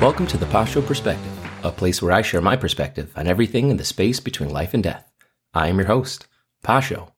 Welcome 0.00 0.26
to 0.28 0.38
the 0.38 0.46
Pasho 0.46 0.84
Perspective, 0.84 1.32
a 1.62 1.70
place 1.70 2.00
where 2.00 2.12
I 2.12 2.22
share 2.22 2.40
my 2.40 2.56
perspective 2.56 3.12
on 3.16 3.26
everything 3.26 3.70
in 3.70 3.76
the 3.76 3.84
space 3.84 4.18
between 4.18 4.50
life 4.50 4.72
and 4.72 4.82
death. 4.82 5.10
I 5.52 5.68
am 5.68 5.78
your 5.78 5.88
host, 5.88 6.26
Pasho. 6.64 7.12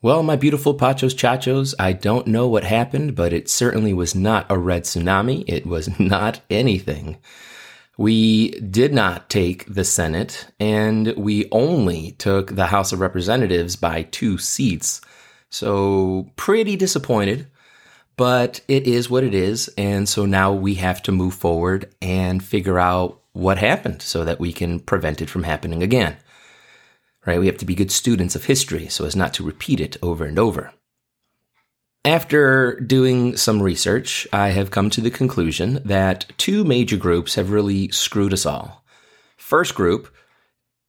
Well, 0.00 0.22
my 0.22 0.36
beautiful 0.36 0.74
Pachos 0.74 1.14
Chachos, 1.14 1.74
I 1.78 1.92
don't 1.92 2.26
know 2.26 2.46
what 2.46 2.64
happened, 2.64 3.14
but 3.14 3.32
it 3.32 3.48
certainly 3.48 3.94
was 3.94 4.14
not 4.14 4.44
a 4.50 4.58
red 4.58 4.84
tsunami. 4.84 5.44
It 5.46 5.66
was 5.66 5.98
not 6.00 6.40
anything. 6.50 7.18
We 7.96 8.50
did 8.60 8.92
not 8.92 9.30
take 9.30 9.72
the 9.72 9.84
Senate, 9.84 10.46
and 10.58 11.14
we 11.16 11.48
only 11.52 12.12
took 12.12 12.56
the 12.56 12.66
House 12.66 12.92
of 12.92 13.00
Representatives 13.00 13.76
by 13.76 14.02
two 14.02 14.38
seats. 14.38 15.00
So, 15.50 16.30
pretty 16.36 16.74
disappointed 16.74 17.46
but 18.16 18.60
it 18.68 18.86
is 18.86 19.10
what 19.10 19.24
it 19.24 19.34
is. 19.34 19.68
And 19.76 20.08
so 20.08 20.26
now 20.26 20.52
we 20.52 20.74
have 20.74 21.02
to 21.02 21.12
move 21.12 21.34
forward 21.34 21.92
and 22.00 22.42
figure 22.42 22.78
out 22.78 23.20
what 23.32 23.58
happened 23.58 24.02
so 24.02 24.24
that 24.24 24.38
we 24.38 24.52
can 24.52 24.80
prevent 24.80 25.20
it 25.20 25.30
from 25.30 25.42
happening 25.42 25.82
again. 25.82 26.16
Right? 27.26 27.40
We 27.40 27.46
have 27.46 27.58
to 27.58 27.64
be 27.64 27.74
good 27.74 27.90
students 27.90 28.36
of 28.36 28.44
history 28.44 28.88
so 28.88 29.04
as 29.04 29.16
not 29.16 29.34
to 29.34 29.44
repeat 29.44 29.80
it 29.80 29.96
over 30.02 30.24
and 30.24 30.38
over. 30.38 30.72
After 32.06 32.78
doing 32.80 33.34
some 33.34 33.62
research, 33.62 34.28
I 34.30 34.50
have 34.50 34.70
come 34.70 34.90
to 34.90 35.00
the 35.00 35.10
conclusion 35.10 35.80
that 35.86 36.26
two 36.36 36.62
major 36.62 36.98
groups 36.98 37.36
have 37.36 37.50
really 37.50 37.88
screwed 37.92 38.34
us 38.34 38.44
all. 38.44 38.84
First 39.38 39.74
group, 39.74 40.14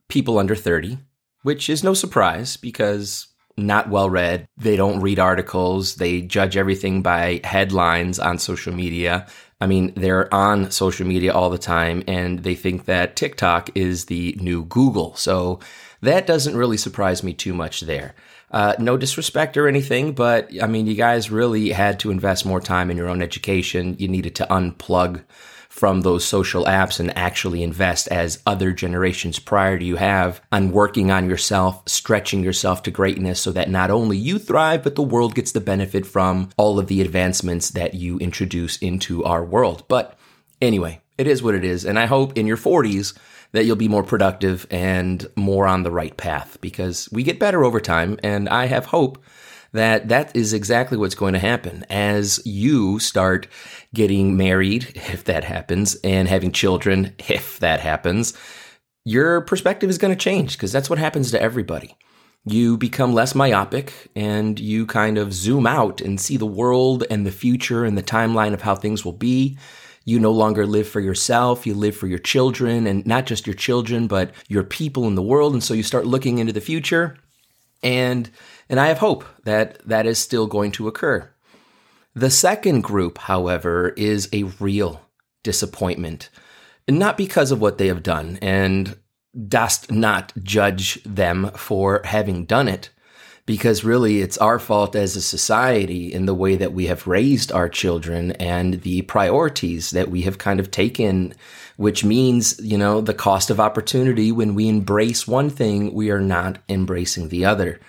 people 0.09 0.37
under 0.37 0.55
30, 0.55 0.97
which 1.43 1.69
is 1.69 1.85
no 1.85 1.93
surprise 1.93 2.57
because 2.57 3.27
not 3.57 3.89
well 3.89 4.09
read. 4.09 4.45
They 4.57 4.75
don't 4.75 4.99
read 4.99 5.17
articles. 5.17 5.95
They 5.95 6.21
judge 6.21 6.57
everything 6.57 7.01
by 7.01 7.39
headlines 7.45 8.19
on 8.19 8.37
social 8.37 8.73
media. 8.73 9.27
I 9.61 9.67
mean, 9.67 9.93
they're 9.95 10.33
on 10.33 10.69
social 10.69 11.07
media 11.07 11.31
all 11.31 11.49
the 11.49 11.57
time 11.57 12.03
and 12.09 12.39
they 12.39 12.55
think 12.55 12.85
that 12.85 13.15
TikTok 13.15 13.69
is 13.73 14.05
the 14.05 14.37
new 14.41 14.65
Google. 14.65 15.15
So 15.15 15.61
that 16.01 16.27
doesn't 16.27 16.57
really 16.57 16.77
surprise 16.77 17.23
me 17.23 17.33
too 17.33 17.53
much 17.53 17.81
there. 17.81 18.15
Uh, 18.51 18.75
no 18.79 18.95
disrespect 18.95 19.57
or 19.57 19.67
anything, 19.67 20.13
but 20.13 20.49
I 20.61 20.67
mean, 20.67 20.87
you 20.87 20.95
guys 20.95 21.31
really 21.31 21.69
had 21.69 21.99
to 22.01 22.11
invest 22.11 22.45
more 22.45 22.61
time 22.61 22.91
in 22.91 22.97
your 22.97 23.09
own 23.09 23.21
education. 23.21 23.95
You 23.99 24.07
needed 24.07 24.35
to 24.35 24.47
unplug 24.49 25.23
from 25.75 26.01
those 26.01 26.23
social 26.23 26.63
apps 26.63 27.01
and 27.01 27.15
actually 27.17 27.61
invest 27.61 28.07
as 28.07 28.41
other 28.47 28.71
generations 28.71 29.39
prior 29.39 29.77
to 29.77 29.83
you 29.83 29.97
have 29.97 30.39
on 30.49 30.71
working 30.71 31.11
on 31.11 31.29
yourself, 31.29 31.83
stretching 31.85 32.41
yourself 32.41 32.81
to 32.81 32.91
greatness 32.91 33.41
so 33.41 33.51
that 33.51 33.69
not 33.69 33.91
only 33.91 34.15
you 34.15 34.39
thrive, 34.39 34.83
but 34.83 34.95
the 34.95 35.01
world 35.01 35.35
gets 35.35 35.51
the 35.51 35.59
benefit 35.59 36.05
from 36.05 36.49
all 36.55 36.79
of 36.79 36.87
the 36.87 37.01
advancements 37.01 37.71
that 37.71 37.93
you 37.93 38.17
introduce 38.19 38.77
into 38.77 39.25
our 39.25 39.43
world. 39.43 39.83
But 39.89 40.17
anyway, 40.61 41.01
it 41.17 41.27
is 41.27 41.43
what 41.43 41.55
it 41.55 41.65
is. 41.65 41.83
And 41.83 41.99
I 41.99 42.05
hope 42.05 42.37
in 42.37 42.47
your 42.47 42.55
40s 42.55 43.13
that 43.55 43.65
you'll 43.65 43.75
be 43.75 43.87
more 43.87 44.03
productive 44.03 44.67
and 44.69 45.27
more 45.35 45.65
on 45.65 45.83
the 45.83 45.91
right 45.91 46.15
path 46.17 46.57
because 46.61 47.09
we 47.11 47.23
get 47.23 47.39
better 47.39 47.63
over 47.63 47.79
time. 47.79 48.19
And 48.21 48.49
I 48.49 48.65
have 48.65 48.85
hope 48.85 49.23
that 49.71 50.09
that 50.09 50.35
is 50.35 50.53
exactly 50.53 50.97
what's 50.97 51.15
going 51.15 51.33
to 51.33 51.39
happen 51.39 51.85
as 51.89 52.41
you 52.45 52.99
start 52.99 53.47
getting 53.93 54.37
married, 54.37 54.91
if 54.95 55.23
that 55.25 55.43
happens, 55.43 55.95
and 56.03 56.27
having 56.27 56.51
children, 56.51 57.13
if 57.27 57.59
that 57.59 57.79
happens. 57.79 58.33
Your 59.03 59.41
perspective 59.41 59.89
is 59.89 59.97
going 59.97 60.13
to 60.13 60.19
change 60.19 60.53
because 60.57 60.71
that's 60.71 60.89
what 60.89 60.99
happens 60.99 61.31
to 61.31 61.41
everybody. 61.41 61.95
You 62.47 62.77
become 62.77 63.13
less 63.13 63.35
myopic 63.35 64.11
and 64.15 64.59
you 64.59 64.85
kind 64.85 65.17
of 65.17 65.33
zoom 65.33 65.65
out 65.65 66.01
and 66.01 66.19
see 66.19 66.37
the 66.37 66.45
world 66.45 67.03
and 67.09 67.25
the 67.25 67.31
future 67.31 67.85
and 67.85 67.97
the 67.97 68.03
timeline 68.03 68.53
of 68.53 68.61
how 68.61 68.75
things 68.75 69.03
will 69.03 69.13
be. 69.13 69.57
You 70.05 70.19
no 70.19 70.31
longer 70.31 70.65
live 70.65 70.87
for 70.87 70.99
yourself. 71.01 71.67
You 71.67 71.73
live 71.73 71.97
for 71.97 72.07
your 72.07 72.19
children 72.19 72.87
and 72.87 73.05
not 73.05 73.25
just 73.25 73.45
your 73.45 73.55
children, 73.55 74.07
but 74.07 74.31
your 74.47 74.63
people 74.63 75.07
in 75.07 75.15
the 75.15 75.21
world. 75.21 75.53
And 75.53 75.63
so 75.63 75.73
you 75.73 75.83
start 75.83 76.05
looking 76.07 76.37
into 76.37 76.53
the 76.53 76.61
future 76.61 77.17
and 77.85 78.29
and 78.67 78.79
I 78.79 78.87
have 78.87 78.97
hope 78.97 79.23
that 79.43 79.87
that 79.87 80.07
is 80.07 80.17
still 80.17 80.47
going 80.47 80.71
to 80.73 80.87
occur. 80.87 81.29
The 82.15 82.31
second 82.31 82.81
group, 82.81 83.19
however, 83.19 83.89
is 83.89 84.27
a 84.33 84.43
real 84.43 85.01
disappointment, 85.43 86.29
not 86.89 87.17
because 87.17 87.51
of 87.51 87.61
what 87.61 87.77
they 87.77 87.87
have 87.87 88.01
done, 88.01 88.39
and 88.41 88.97
dost 89.47 89.91
not 89.91 90.33
judge 90.41 91.03
them 91.03 91.51
for 91.55 92.01
having 92.05 92.45
done 92.45 92.67
it, 92.67 92.89
because 93.45 93.83
really 93.83 94.21
it's 94.21 94.37
our 94.39 94.57
fault 94.57 94.95
as 94.95 95.15
a 95.15 95.21
society 95.21 96.11
in 96.11 96.25
the 96.25 96.33
way 96.33 96.55
that 96.55 96.73
we 96.73 96.87
have 96.87 97.05
raised 97.05 97.51
our 97.51 97.69
children 97.69 98.31
and 98.33 98.81
the 98.81 99.03
priorities 99.03 99.91
that 99.91 100.09
we 100.09 100.23
have 100.23 100.39
kind 100.39 100.59
of 100.59 100.71
taken, 100.71 101.33
which 101.77 102.03
means, 102.03 102.59
you 102.63 102.77
know, 102.77 103.01
the 103.01 103.13
cost 103.13 103.51
of 103.51 103.59
opportunity. 103.59 104.31
When 104.31 104.55
we 104.55 104.67
embrace 104.67 105.27
one 105.27 105.51
thing, 105.51 105.93
we 105.93 106.09
are 106.09 106.21
not 106.21 106.57
embracing 106.67 107.29
the 107.29 107.45
other. 107.45 107.79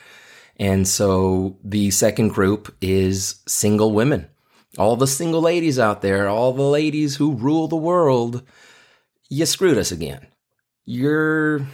And 0.58 0.86
so 0.86 1.58
the 1.64 1.90
second 1.90 2.28
group 2.28 2.74
is 2.80 3.42
single 3.46 3.92
women. 3.92 4.28
All 4.78 4.96
the 4.96 5.06
single 5.06 5.40
ladies 5.40 5.78
out 5.78 6.02
there, 6.02 6.28
all 6.28 6.52
the 6.52 6.62
ladies 6.62 7.16
who 7.16 7.34
rule 7.34 7.66
the 7.66 7.76
world, 7.76 8.42
you 9.30 9.46
screwed 9.46 9.78
us 9.78 9.90
again. 9.90 10.26
You're, 10.84 11.66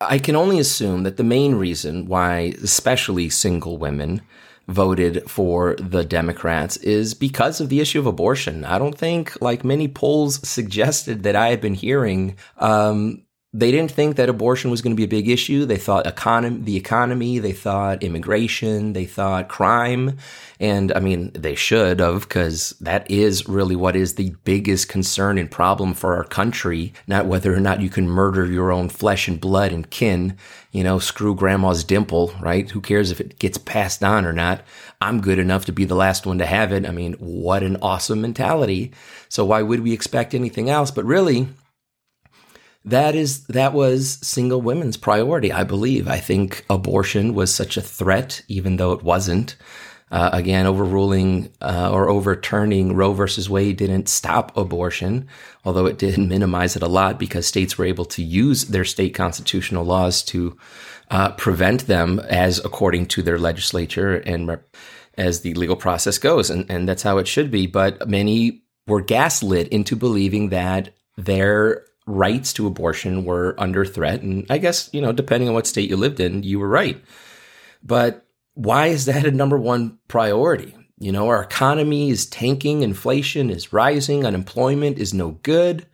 I 0.00 0.18
can 0.18 0.36
only 0.36 0.58
assume 0.58 1.04
that 1.04 1.16
the 1.16 1.24
main 1.24 1.54
reason 1.54 2.06
why, 2.06 2.54
especially 2.62 3.30
single 3.30 3.78
women, 3.78 4.20
voted 4.68 5.30
for 5.30 5.76
the 5.78 6.04
Democrats 6.04 6.76
is 6.78 7.14
because 7.14 7.60
of 7.60 7.68
the 7.68 7.80
issue 7.80 8.00
of 8.00 8.06
abortion. 8.06 8.64
I 8.64 8.78
don't 8.78 8.98
think, 8.98 9.40
like 9.40 9.64
many 9.64 9.88
polls 9.88 10.46
suggested 10.46 11.22
that 11.22 11.36
I 11.36 11.48
have 11.48 11.60
been 11.60 11.74
hearing, 11.74 12.36
um, 12.58 13.22
they 13.58 13.70
didn't 13.70 13.90
think 13.90 14.16
that 14.16 14.28
abortion 14.28 14.70
was 14.70 14.82
going 14.82 14.94
to 14.94 14.96
be 14.96 15.04
a 15.04 15.08
big 15.08 15.30
issue. 15.30 15.64
They 15.64 15.78
thought 15.78 16.06
economy, 16.06 16.60
the 16.60 16.76
economy, 16.76 17.38
they 17.38 17.52
thought 17.52 18.02
immigration, 18.02 18.92
they 18.92 19.06
thought 19.06 19.48
crime. 19.48 20.18
And 20.60 20.92
I 20.92 21.00
mean, 21.00 21.32
they 21.32 21.54
should 21.54 22.00
have, 22.00 22.28
because 22.28 22.70
that 22.82 23.10
is 23.10 23.48
really 23.48 23.74
what 23.74 23.96
is 23.96 24.14
the 24.14 24.34
biggest 24.44 24.90
concern 24.90 25.38
and 25.38 25.50
problem 25.50 25.94
for 25.94 26.16
our 26.16 26.24
country. 26.24 26.92
Not 27.06 27.26
whether 27.26 27.54
or 27.54 27.60
not 27.60 27.80
you 27.80 27.88
can 27.88 28.06
murder 28.06 28.44
your 28.44 28.70
own 28.70 28.90
flesh 28.90 29.26
and 29.26 29.40
blood 29.40 29.72
and 29.72 29.88
kin, 29.88 30.36
you 30.70 30.84
know, 30.84 30.98
screw 30.98 31.34
grandma's 31.34 31.82
dimple, 31.82 32.34
right? 32.42 32.70
Who 32.70 32.82
cares 32.82 33.10
if 33.10 33.22
it 33.22 33.38
gets 33.38 33.56
passed 33.56 34.04
on 34.04 34.26
or 34.26 34.34
not? 34.34 34.60
I'm 35.00 35.22
good 35.22 35.38
enough 35.38 35.64
to 35.64 35.72
be 35.72 35.86
the 35.86 35.94
last 35.94 36.26
one 36.26 36.36
to 36.38 36.46
have 36.46 36.72
it. 36.72 36.84
I 36.84 36.90
mean, 36.90 37.14
what 37.14 37.62
an 37.62 37.78
awesome 37.80 38.20
mentality. 38.20 38.92
So 39.30 39.46
why 39.46 39.62
would 39.62 39.80
we 39.80 39.94
expect 39.94 40.34
anything 40.34 40.68
else? 40.68 40.90
But 40.90 41.06
really, 41.06 41.48
that 42.86 43.14
is 43.14 43.44
that 43.46 43.72
was 43.72 44.18
single 44.22 44.62
women's 44.62 44.96
priority 44.96 45.52
i 45.52 45.64
believe. 45.64 46.08
I 46.08 46.18
think 46.18 46.64
abortion 46.70 47.34
was 47.34 47.54
such 47.54 47.76
a 47.76 47.82
threat 47.82 48.42
even 48.48 48.76
though 48.76 48.92
it 48.92 49.02
wasn't. 49.02 49.56
Uh, 50.08 50.30
again 50.32 50.66
overruling 50.66 51.52
uh, 51.60 51.90
or 51.92 52.08
overturning 52.08 52.94
roe 52.94 53.12
versus 53.12 53.50
wade 53.50 53.76
didn't 53.76 54.08
stop 54.08 54.56
abortion 54.56 55.26
although 55.64 55.86
it 55.86 55.98
did 55.98 56.16
minimize 56.16 56.76
it 56.76 56.82
a 56.84 56.86
lot 56.86 57.18
because 57.18 57.44
states 57.44 57.76
were 57.76 57.84
able 57.84 58.04
to 58.04 58.22
use 58.22 58.66
their 58.66 58.84
state 58.84 59.16
constitutional 59.16 59.84
laws 59.84 60.22
to 60.22 60.56
uh, 61.10 61.30
prevent 61.32 61.86
them 61.86 62.20
as 62.28 62.64
according 62.64 63.06
to 63.06 63.22
their 63.22 63.38
legislature 63.38 64.16
and 64.16 64.48
rep- 64.48 64.76
as 65.16 65.40
the 65.40 65.54
legal 65.54 65.76
process 65.76 66.18
goes. 66.18 66.50
And, 66.50 66.70
and 66.70 66.88
that's 66.88 67.02
how 67.02 67.18
it 67.18 67.28
should 67.28 67.50
be. 67.50 67.66
But 67.66 68.08
many 68.08 68.62
were 68.86 69.00
gaslit 69.00 69.68
into 69.68 69.96
believing 69.96 70.50
that 70.50 70.94
their 71.16 71.84
rights 72.06 72.52
to 72.54 72.66
abortion 72.66 73.24
were 73.24 73.54
under 73.58 73.84
threat. 73.84 74.22
And 74.22 74.46
I 74.48 74.58
guess, 74.58 74.88
you 74.92 75.00
know, 75.00 75.12
depending 75.12 75.48
on 75.48 75.54
what 75.54 75.66
state 75.66 75.90
you 75.90 75.96
lived 75.96 76.20
in, 76.20 76.42
you 76.42 76.58
were 76.58 76.68
right. 76.68 77.02
But 77.82 78.24
why 78.54 78.86
is 78.86 79.04
that 79.06 79.26
a 79.26 79.30
number 79.30 79.58
one 79.58 79.98
priority? 80.08 80.74
You 80.98 81.12
know, 81.12 81.28
our 81.28 81.42
economy 81.42 82.08
is 82.10 82.24
tanking, 82.24 82.82
inflation 82.82 83.50
is 83.50 83.72
rising, 83.72 84.24
unemployment 84.24 84.98
is 84.98 85.12
no 85.12 85.32
good. 85.42 85.86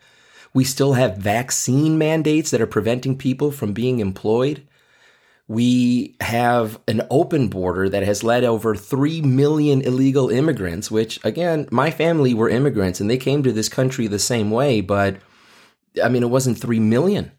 We 0.54 0.64
still 0.64 0.92
have 0.92 1.16
vaccine 1.16 1.98
mandates 1.98 2.50
that 2.50 2.60
are 2.60 2.66
preventing 2.66 3.16
people 3.18 3.50
from 3.50 3.72
being 3.72 3.98
employed. 3.98 4.66
We 5.48 6.14
have 6.20 6.78
an 6.86 7.02
open 7.10 7.48
border 7.48 7.88
that 7.88 8.04
has 8.04 8.22
led 8.22 8.44
over 8.44 8.76
3 8.76 9.22
million 9.22 9.80
illegal 9.80 10.30
immigrants, 10.30 10.90
which 10.90 11.18
again, 11.24 11.68
my 11.72 11.90
family 11.90 12.32
were 12.32 12.48
immigrants 12.48 13.00
and 13.00 13.10
they 13.10 13.18
came 13.18 13.42
to 13.42 13.52
this 13.52 13.68
country 13.68 14.06
the 14.06 14.18
same 14.18 14.50
way, 14.50 14.82
but 14.82 15.16
I 16.02 16.08
mean, 16.08 16.22
it 16.22 16.30
wasn't 16.30 16.58
3 16.58 16.80
million. 16.80 17.32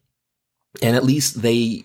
And 0.81 0.95
at 0.95 1.03
least 1.03 1.41
they 1.41 1.83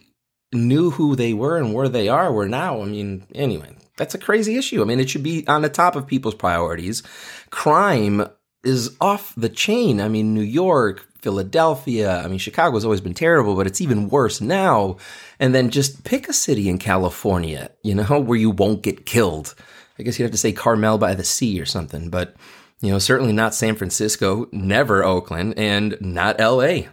knew 0.53 0.91
who 0.91 1.15
they 1.15 1.35
were 1.35 1.59
and 1.59 1.75
where 1.75 1.89
they 1.89 2.09
are, 2.09 2.33
where 2.33 2.49
now, 2.49 2.83
I 2.83 2.87
mean, 2.87 3.27
anyway, 3.35 3.77
that's 3.97 4.15
a 4.15 4.19
crazy 4.19 4.57
issue. 4.57 4.81
I 4.81 4.85
mean, 4.85 5.01
it 5.01 5.11
should 5.11 5.23
be 5.23 5.47
on 5.47 5.63
the 5.63 5.69
top 5.69 5.95
of 5.97 6.07
people's 6.07 6.35
priorities. 6.35 7.03
Crime 7.51 8.27
is 8.65 8.97
off 9.01 9.35
the 9.37 9.49
chain. 9.49 10.01
I 10.01 10.09
mean, 10.09 10.35
New 10.35 10.41
York, 10.41 11.07
Philadelphia, 11.21 12.23
I 12.23 12.29
mean, 12.29 12.39
Chicago's 12.39 12.85
always 12.85 13.01
been 13.01 13.15
terrible, 13.15 13.55
but 13.55 13.67
it's 13.67 13.81
even 13.81 14.09
worse 14.09 14.41
now. 14.41 14.97
And 15.39 15.55
then 15.55 15.71
just 15.71 16.05
pick 16.05 16.29
a 16.29 16.33
city 16.33 16.69
in 16.69 16.79
California, 16.79 17.71
you 17.83 17.95
know, 17.95 18.21
where 18.21 18.39
you 18.39 18.51
won't 18.51 18.83
get 18.83 19.07
killed. 19.07 19.55
I 19.99 20.03
guess 20.03 20.19
you'd 20.19 20.27
have 20.27 20.33
to 20.33 20.39
say 20.39 20.53
Carmel 20.53 20.99
by 20.99 21.15
the 21.15 21.25
sea 21.25 21.61
or 21.61 21.67
something, 21.67 22.09
but, 22.09 22.37
you 22.81 22.91
know, 22.91 22.99
certainly 22.99 23.33
not 23.33 23.55
San 23.55 23.75
Francisco, 23.75 24.49
never 24.53 25.05
Oakland, 25.05 25.55
and 25.57 25.97
not 26.01 26.39
LA. 26.39 26.89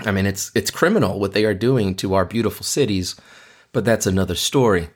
I 0.00 0.10
mean, 0.12 0.26
it's, 0.26 0.52
it's 0.54 0.70
criminal 0.70 1.18
what 1.18 1.32
they 1.32 1.44
are 1.44 1.54
doing 1.54 1.94
to 1.96 2.14
our 2.14 2.24
beautiful 2.24 2.64
cities, 2.64 3.16
but 3.72 3.84
that's 3.84 4.06
another 4.06 4.34
story. 4.34 4.90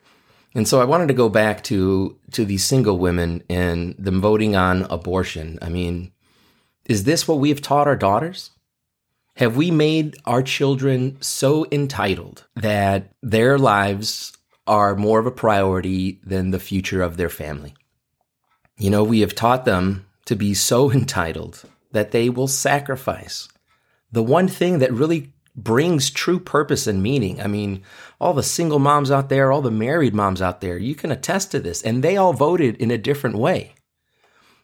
And 0.55 0.69
so 0.69 0.81
I 0.81 0.85
wanted 0.85 1.09
to 1.09 1.15
go 1.15 1.29
back 1.29 1.65
to 1.65 2.19
to 2.33 2.45
these 2.45 2.65
single 2.65 2.99
women 2.99 3.43
and 3.49 3.95
them 3.99 4.21
voting 4.21 4.55
on 4.55 4.83
abortion. 4.91 5.59
I 5.63 5.69
mean, 5.69 6.13
is 6.85 7.05
this 7.05 7.27
what 7.27 7.39
we 7.39 7.49
have 7.49 7.63
taught 7.63 7.87
our 7.87 7.97
daughters? 7.97 8.51
Have 9.37 9.57
we 9.57 9.71
made 9.71 10.19
our 10.27 10.43
children 10.43 11.17
so 11.23 11.67
entitled 11.73 12.45
that 12.55 13.13
their 13.23 13.59
lives 13.59 14.35
are 14.67 14.95
more 14.95 15.19
of 15.19 15.27
a 15.27 15.31
priority 15.31 16.21
than 16.23 16.51
the 16.51 16.61
future 16.61 17.01
of 17.01 17.17
their 17.17 17.31
family? 17.31 17.75
You 18.79 18.91
know, 18.91 19.05
we 19.05 19.21
have 19.21 19.35
taught 19.35 19.65
them 19.65 20.07
to 20.27 20.37
be 20.37 20.55
so 20.55 20.91
entitled 20.93 21.63
that 21.93 22.11
they 22.11 22.29
will 22.29 22.49
sacrifice 22.49 23.49
the 24.11 24.23
one 24.23 24.49
thing 24.49 24.79
that 24.79 24.93
really 24.93 25.33
brings 25.55 26.11
true 26.11 26.39
purpose 26.39 26.87
and 26.87 27.03
meaning. 27.03 27.41
I 27.41 27.47
mean, 27.47 27.83
all 28.21 28.35
the 28.35 28.43
single 28.43 28.79
moms 28.79 29.11
out 29.11 29.29
there, 29.29 29.53
all 29.53 29.63
the 29.63 29.71
married 29.71 30.15
moms 30.15 30.41
out 30.41 30.61
there, 30.61 30.79
you 30.79 30.95
can 30.95 31.13
attest 31.13 31.51
to 31.51 31.61
this. 31.61 31.83
And 31.83 32.03
they 32.03 32.17
all 32.17 32.33
voted 32.33 32.77
in 32.77 32.91
a 32.91 32.99
different 32.99 33.37
way. 33.37 33.75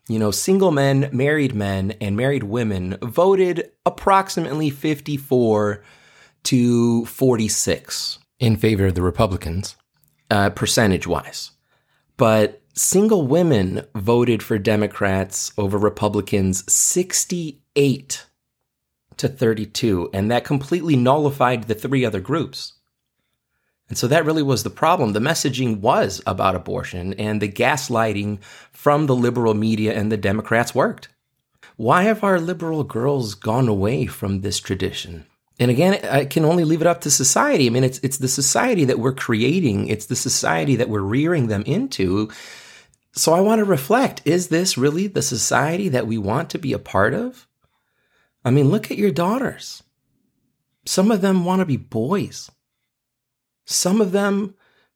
You 0.09 0.19
know, 0.19 0.31
single 0.31 0.71
men, 0.71 1.11
married 1.13 1.55
men, 1.55 1.93
and 2.01 2.17
married 2.17 2.45
women 2.45 2.97
voted 3.03 3.71
approximately 3.85 4.71
54 4.71 5.83
to 6.45 7.05
46 7.05 8.19
in 8.39 8.57
favor 8.57 8.87
of 8.87 8.95
the 8.95 9.03
Republicans, 9.03 9.77
uh, 10.31 10.49
percentage 10.51 11.07
wise. 11.07 11.51
But 12.17 12.63
single 12.79 13.27
women 13.27 13.85
voted 13.95 14.43
for 14.43 14.59
Democrats 14.59 15.53
over 15.59 15.77
Republicans 15.77 16.71
68 16.73 18.27
to 19.17 19.29
32, 19.29 20.11
and 20.13 20.31
that 20.31 20.45
completely 20.45 20.97
nullified 20.97 21.65
the 21.65 21.75
three 21.75 22.05
other 22.05 22.21
groups. 22.21 22.75
And 23.89 23.99
so 23.99 24.07
that 24.07 24.25
really 24.25 24.43
was 24.43 24.63
the 24.63 24.71
problem. 24.71 25.13
The 25.13 25.19
messaging 25.19 25.81
was 25.81 26.23
about 26.27 26.55
abortion, 26.55 27.15
and 27.15 27.43
the 27.43 27.49
gaslighting 27.49 28.43
from 28.73 29.07
the 29.07 29.17
liberal 29.17 29.55
media 29.55 29.99
and 29.99 30.13
the 30.13 30.17
Democrats 30.17 30.75
worked. 30.75 31.09
Why 31.77 32.03
have 32.03 32.23
our 32.23 32.39
liberal 32.39 32.85
girls 32.85 33.35
gone 33.35 33.69
away 33.69 34.07
from 34.07 34.41
this 34.41 34.61
tradition? 34.61 35.27
And 35.61 35.71
again, 35.71 35.99
I 36.05 36.25
can 36.25 36.45
only 36.45 36.65
leave 36.65 36.81
it 36.81 36.87
up 36.87 37.01
to 37.01 37.11
society. 37.11 37.67
I 37.67 37.71
mean, 37.71 37.83
it's 37.83 37.99
it's 37.99 38.19
the 38.19 38.29
society 38.29 38.85
that 38.85 39.01
we're 39.01 39.13
creating. 39.13 39.89
It's 39.89 40.07
the 40.07 40.17
society 40.17 40.77
that 40.77 40.89
we're 40.89 41.01
rearing 41.01 41.49
them 41.49 41.63
into. 41.67 42.31
So 43.19 43.33
I 43.33 43.41
want 43.41 43.59
to 43.59 43.65
reflect, 43.65 44.23
is 44.25 44.47
this 44.47 44.79
really 44.79 45.09
the 45.09 45.23
society 45.23 45.89
that 45.89 46.07
we 46.07 46.17
want 46.19 46.51
to 46.51 46.59
be 46.59 46.73
a 46.73 46.79
part 46.79 47.15
of? 47.15 47.49
I 48.45 48.53
mean, 48.53 48.69
look 48.69 48.93
at 48.93 48.97
your 48.97 49.11
daughters. 49.11 49.83
Some 50.87 51.11
of 51.11 51.21
them 51.21 51.45
want 51.45 51.59
to 51.59 51.67
be 51.67 51.77
boys. 51.77 52.49
Some 53.67 54.01
of 54.01 54.13
them, 54.13 54.55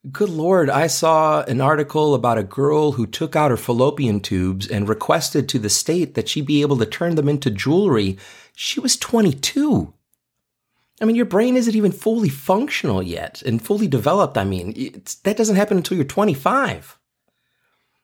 good 0.09 0.29
Lord, 0.29 0.69
I 0.69 0.87
saw 0.87 1.41
an 1.43 1.59
article 1.59 2.15
about 2.15 2.37
a 2.37 2.43
girl 2.43 2.93
who 2.93 3.05
took 3.05 3.35
out 3.35 3.51
her 3.51 3.57
fallopian 3.57 4.21
tubes 4.21 4.69
and 4.69 4.87
requested 4.87 5.49
to 5.49 5.59
the 5.59 5.69
state 5.69 6.15
that 6.15 6.29
she 6.29 6.39
be 6.39 6.61
able 6.61 6.77
to 6.77 6.85
turn 6.85 7.15
them 7.15 7.27
into 7.27 7.51
jewelry. 7.51 8.17
She 8.55 8.79
was 8.79 8.95
22. 8.95 9.93
I 11.01 11.05
mean, 11.05 11.17
your 11.17 11.25
brain 11.25 11.57
isn't 11.57 11.75
even 11.75 11.91
fully 11.91 12.29
functional 12.29 13.03
yet 13.03 13.41
and 13.41 13.61
fully 13.61 13.89
developed. 13.89 14.37
I 14.37 14.45
mean, 14.45 15.03
that 15.23 15.35
doesn't 15.35 15.57
happen 15.57 15.75
until 15.75 15.97
you're 15.97 16.05
25 16.05 16.97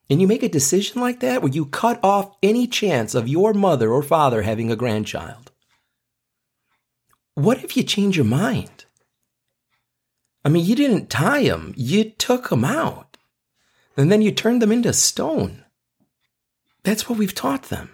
and 0.10 0.20
you 0.20 0.28
make 0.28 0.44
a 0.44 0.50
decision 0.50 1.02
like 1.02 1.20
that 1.20 1.42
where 1.42 1.52
you 1.52 1.66
cut 1.66 2.00
off 2.04 2.36
any 2.42 2.66
chance 2.66 3.14
of 3.14 3.28
your 3.28 3.54
mother 3.54 3.92
or 3.92 4.02
father 4.02 4.42
having 4.42 4.72
a 4.72 4.76
grandchild, 4.76 5.52
what 7.36 7.64
if 7.64 7.78
you 7.78 7.84
change 7.84 8.18
your 8.18 8.26
mind? 8.26 8.86
I 10.44 10.50
mean, 10.50 10.66
you 10.66 10.76
didn't 10.76 11.10
tie 11.10 11.44
them, 11.44 11.74
you 11.78 12.06
took 12.06 12.50
them 12.50 12.66
out, 12.66 13.18
and 13.96 14.12
then 14.12 14.22
you 14.22 14.32
turned 14.32 14.62
them 14.62 14.72
into 14.72 14.94
stone. 14.94 15.64
That's 16.84 17.08
what 17.08 17.20
we've 17.20 17.36
taught 17.36 17.64
them. 17.64 17.92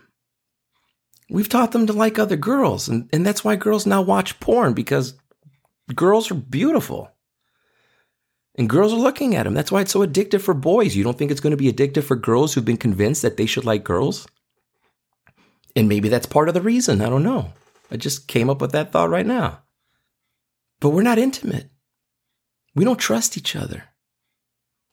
We've 1.29 1.50
taught 1.50 1.71
them 1.71 1.88
to 1.88 1.94
like 1.94 2.19
other 2.19 2.35
girls, 2.35 2.88
and, 2.88 3.09
and 3.12 3.25
that's 3.25 3.44
why 3.44 3.56
girls 3.56 3.85
now 3.85 4.01
watch 4.01 4.39
porn 4.39 4.73
because 4.73 5.15
girls 5.94 6.29
are 6.29 6.35
beautiful. 6.35 7.12
And 8.57 8.69
girls 8.69 8.93
are 8.93 8.99
looking 8.99 9.35
at 9.35 9.45
him. 9.45 9.53
That's 9.53 9.71
why 9.71 9.81
it's 9.81 9.91
so 9.91 10.05
addictive 10.05 10.41
for 10.41 10.53
boys. 10.53 10.95
You 10.95 11.03
don't 11.03 11.17
think 11.17 11.29
it's 11.29 11.41
going 11.41 11.51
to 11.51 11.57
be 11.57 11.71
addictive 11.71 12.03
for 12.03 12.15
girls 12.15 12.53
who've 12.53 12.63
been 12.63 12.77
convinced 12.77 13.21
that 13.21 13.37
they 13.37 13.45
should 13.45 13.65
like 13.65 13.83
girls? 13.83 14.27
And 15.75 15.89
maybe 15.89 16.07
that's 16.07 16.25
part 16.25 16.47
of 16.47 16.53
the 16.53 16.61
reason. 16.61 17.01
I 17.01 17.09
don't 17.09 17.23
know. 17.23 17.51
I 17.91 17.97
just 17.97 18.27
came 18.27 18.49
up 18.49 18.61
with 18.61 18.71
that 18.71 18.91
thought 18.91 19.09
right 19.09 19.25
now. 19.25 19.59
But 20.79 20.89
we're 20.89 21.03
not 21.03 21.17
intimate. 21.17 21.69
We 22.75 22.85
don't 22.85 22.99
trust 22.99 23.37
each 23.37 23.55
other. 23.55 23.83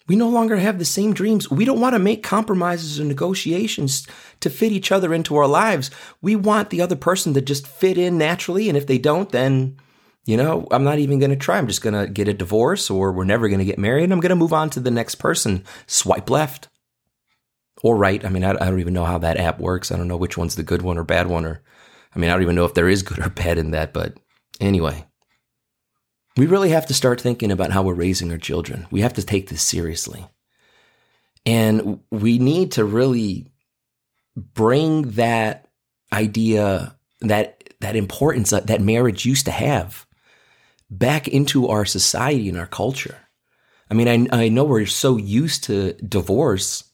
We 0.09 0.17
no 0.17 0.29
longer 0.29 0.57
have 0.57 0.79
the 0.79 0.85
same 0.85 1.15
dreams. 1.15 1.51
We 1.51 1.65
don't 1.65 1.81
want 1.81 1.95
to 1.95 2.01
make 2.01 2.25
compromises 2.25 2.99
or 2.99 3.05
negotiations 3.05 4.07
to 4.41 4.51
fit 4.51 4.73
each 4.73 4.91
other 4.91 5.15
into 5.15 5.37
our 5.37 5.47
lives. 5.47 5.91
We 6.21 6.35
want 6.35 6.71
the 6.71 6.81
other 6.81 6.97
person 6.97 7.35
to 7.35 7.41
just 7.41 7.67
fit 7.67 7.97
in 7.97 8.19
naturally. 8.19 8.69
And 8.69 8.77
if 8.77 8.89
they 8.89 8.99
don't, 8.99 9.31
then 9.31 9.77
you 10.25 10.37
know, 10.37 10.67
I'm 10.71 10.85
not 10.85 10.99
even 10.99 11.19
going 11.19 11.31
to 11.31 11.37
try. 11.37 11.59
I'm 11.59 11.67
just 11.67 11.83
going 11.83 11.95
to 11.95 12.11
get 12.11 12.29
a 12.29 12.35
divorce 12.35 12.91
or 12.91 13.13
we're 13.13 13.25
never 13.25 13.49
going 13.49 13.59
to 13.59 13.65
get 13.65 13.79
married. 13.79 14.11
I'm 14.11 14.21
going 14.21 14.31
to 14.31 14.37
move 14.37 14.53
on 14.53 14.71
to 14.71 14.81
the 14.81 14.91
next 14.91 15.17
person. 15.17 15.65
Swipe 15.87 16.31
left 16.31 16.69
or 17.83 17.97
right. 17.97 18.25
I 18.25 18.29
mean, 18.29 18.45
I, 18.45 18.51
I, 18.51 18.71
don't 18.71 18.81
even 18.81 18.95
know 18.95 19.05
how 19.05 19.19
that 19.19 19.37
app 19.37 19.59
works. 19.59 19.91
I 19.91 19.97
don't 19.97 20.09
know 20.09 20.17
which 20.17 20.39
one's 20.39 20.55
the 20.55 20.63
good 20.63 20.83
one 20.83 20.97
or 20.97 21.03
bad 21.03 21.27
one. 21.27 21.45
Or, 21.45 21.63
I 22.15 22.19
mean, 22.19 22.31
I 22.31 22.35
don't 22.35 22.43
even 22.43 22.55
know 22.55 22.65
if 22.65 22.75
there 22.75 22.89
is 22.89 23.03
good 23.03 23.19
or 23.19 23.31
bad 23.31 23.59
in 23.59 23.73
that. 23.73 23.93
But 23.93 24.17
anyway, 24.61 25.05
we 26.37 26.47
really 26.47 26.71
have 26.71 26.87
to 26.87 26.95
start 26.95 27.21
thinking 27.21 27.51
about 27.51 27.73
how 27.73 27.83
we're 27.83 27.95
raising 27.95 28.31
our 28.31 28.39
children. 28.39 28.87
We 28.93 29.01
have 29.01 29.15
to 29.15 29.27
take 29.27 29.49
this 29.49 29.63
seriously. 29.63 30.25
And 31.45 31.99
we 32.13 32.39
need 32.39 32.73
to 32.73 32.85
really 32.85 33.49
bring 34.37 35.03
that 35.11 35.69
idea, 36.13 36.97
that, 37.23 37.65
that 37.81 37.97
importance 37.97 38.51
that 38.51 38.81
marriage 38.81 39.27
used 39.27 39.47
to 39.47 39.51
have 39.51 40.07
back 40.99 41.27
into 41.27 41.69
our 41.69 41.85
society 41.85 42.49
and 42.49 42.59
our 42.59 42.67
culture. 42.67 43.17
I 43.91 43.95
mean, 43.95 44.29
I, 44.33 44.45
I 44.45 44.49
know 44.49 44.65
we're 44.65 44.87
so 44.87 45.17
used 45.17 45.65
to 45.65 45.95
divorce. 45.95 46.85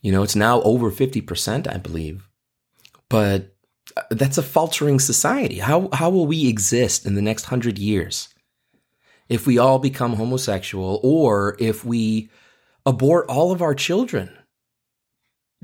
You 0.00 0.10
know, 0.10 0.22
it's 0.22 0.36
now 0.36 0.62
over 0.62 0.90
50%, 0.90 1.72
I 1.72 1.76
believe. 1.76 2.28
But 3.08 3.54
uh, 3.96 4.02
that's 4.10 4.38
a 4.38 4.42
faltering 4.42 4.98
society. 4.98 5.58
How, 5.58 5.90
how 5.92 6.10
will 6.10 6.26
we 6.26 6.48
exist 6.48 7.06
in 7.06 7.14
the 7.14 7.22
next 7.22 7.44
hundred 7.44 7.78
years 7.78 8.28
if 9.28 9.46
we 9.46 9.58
all 9.58 9.78
become 9.78 10.14
homosexual 10.14 11.00
or 11.02 11.56
if 11.58 11.84
we 11.84 12.30
abort 12.86 13.26
all 13.28 13.52
of 13.52 13.62
our 13.62 13.74
children 13.74 14.30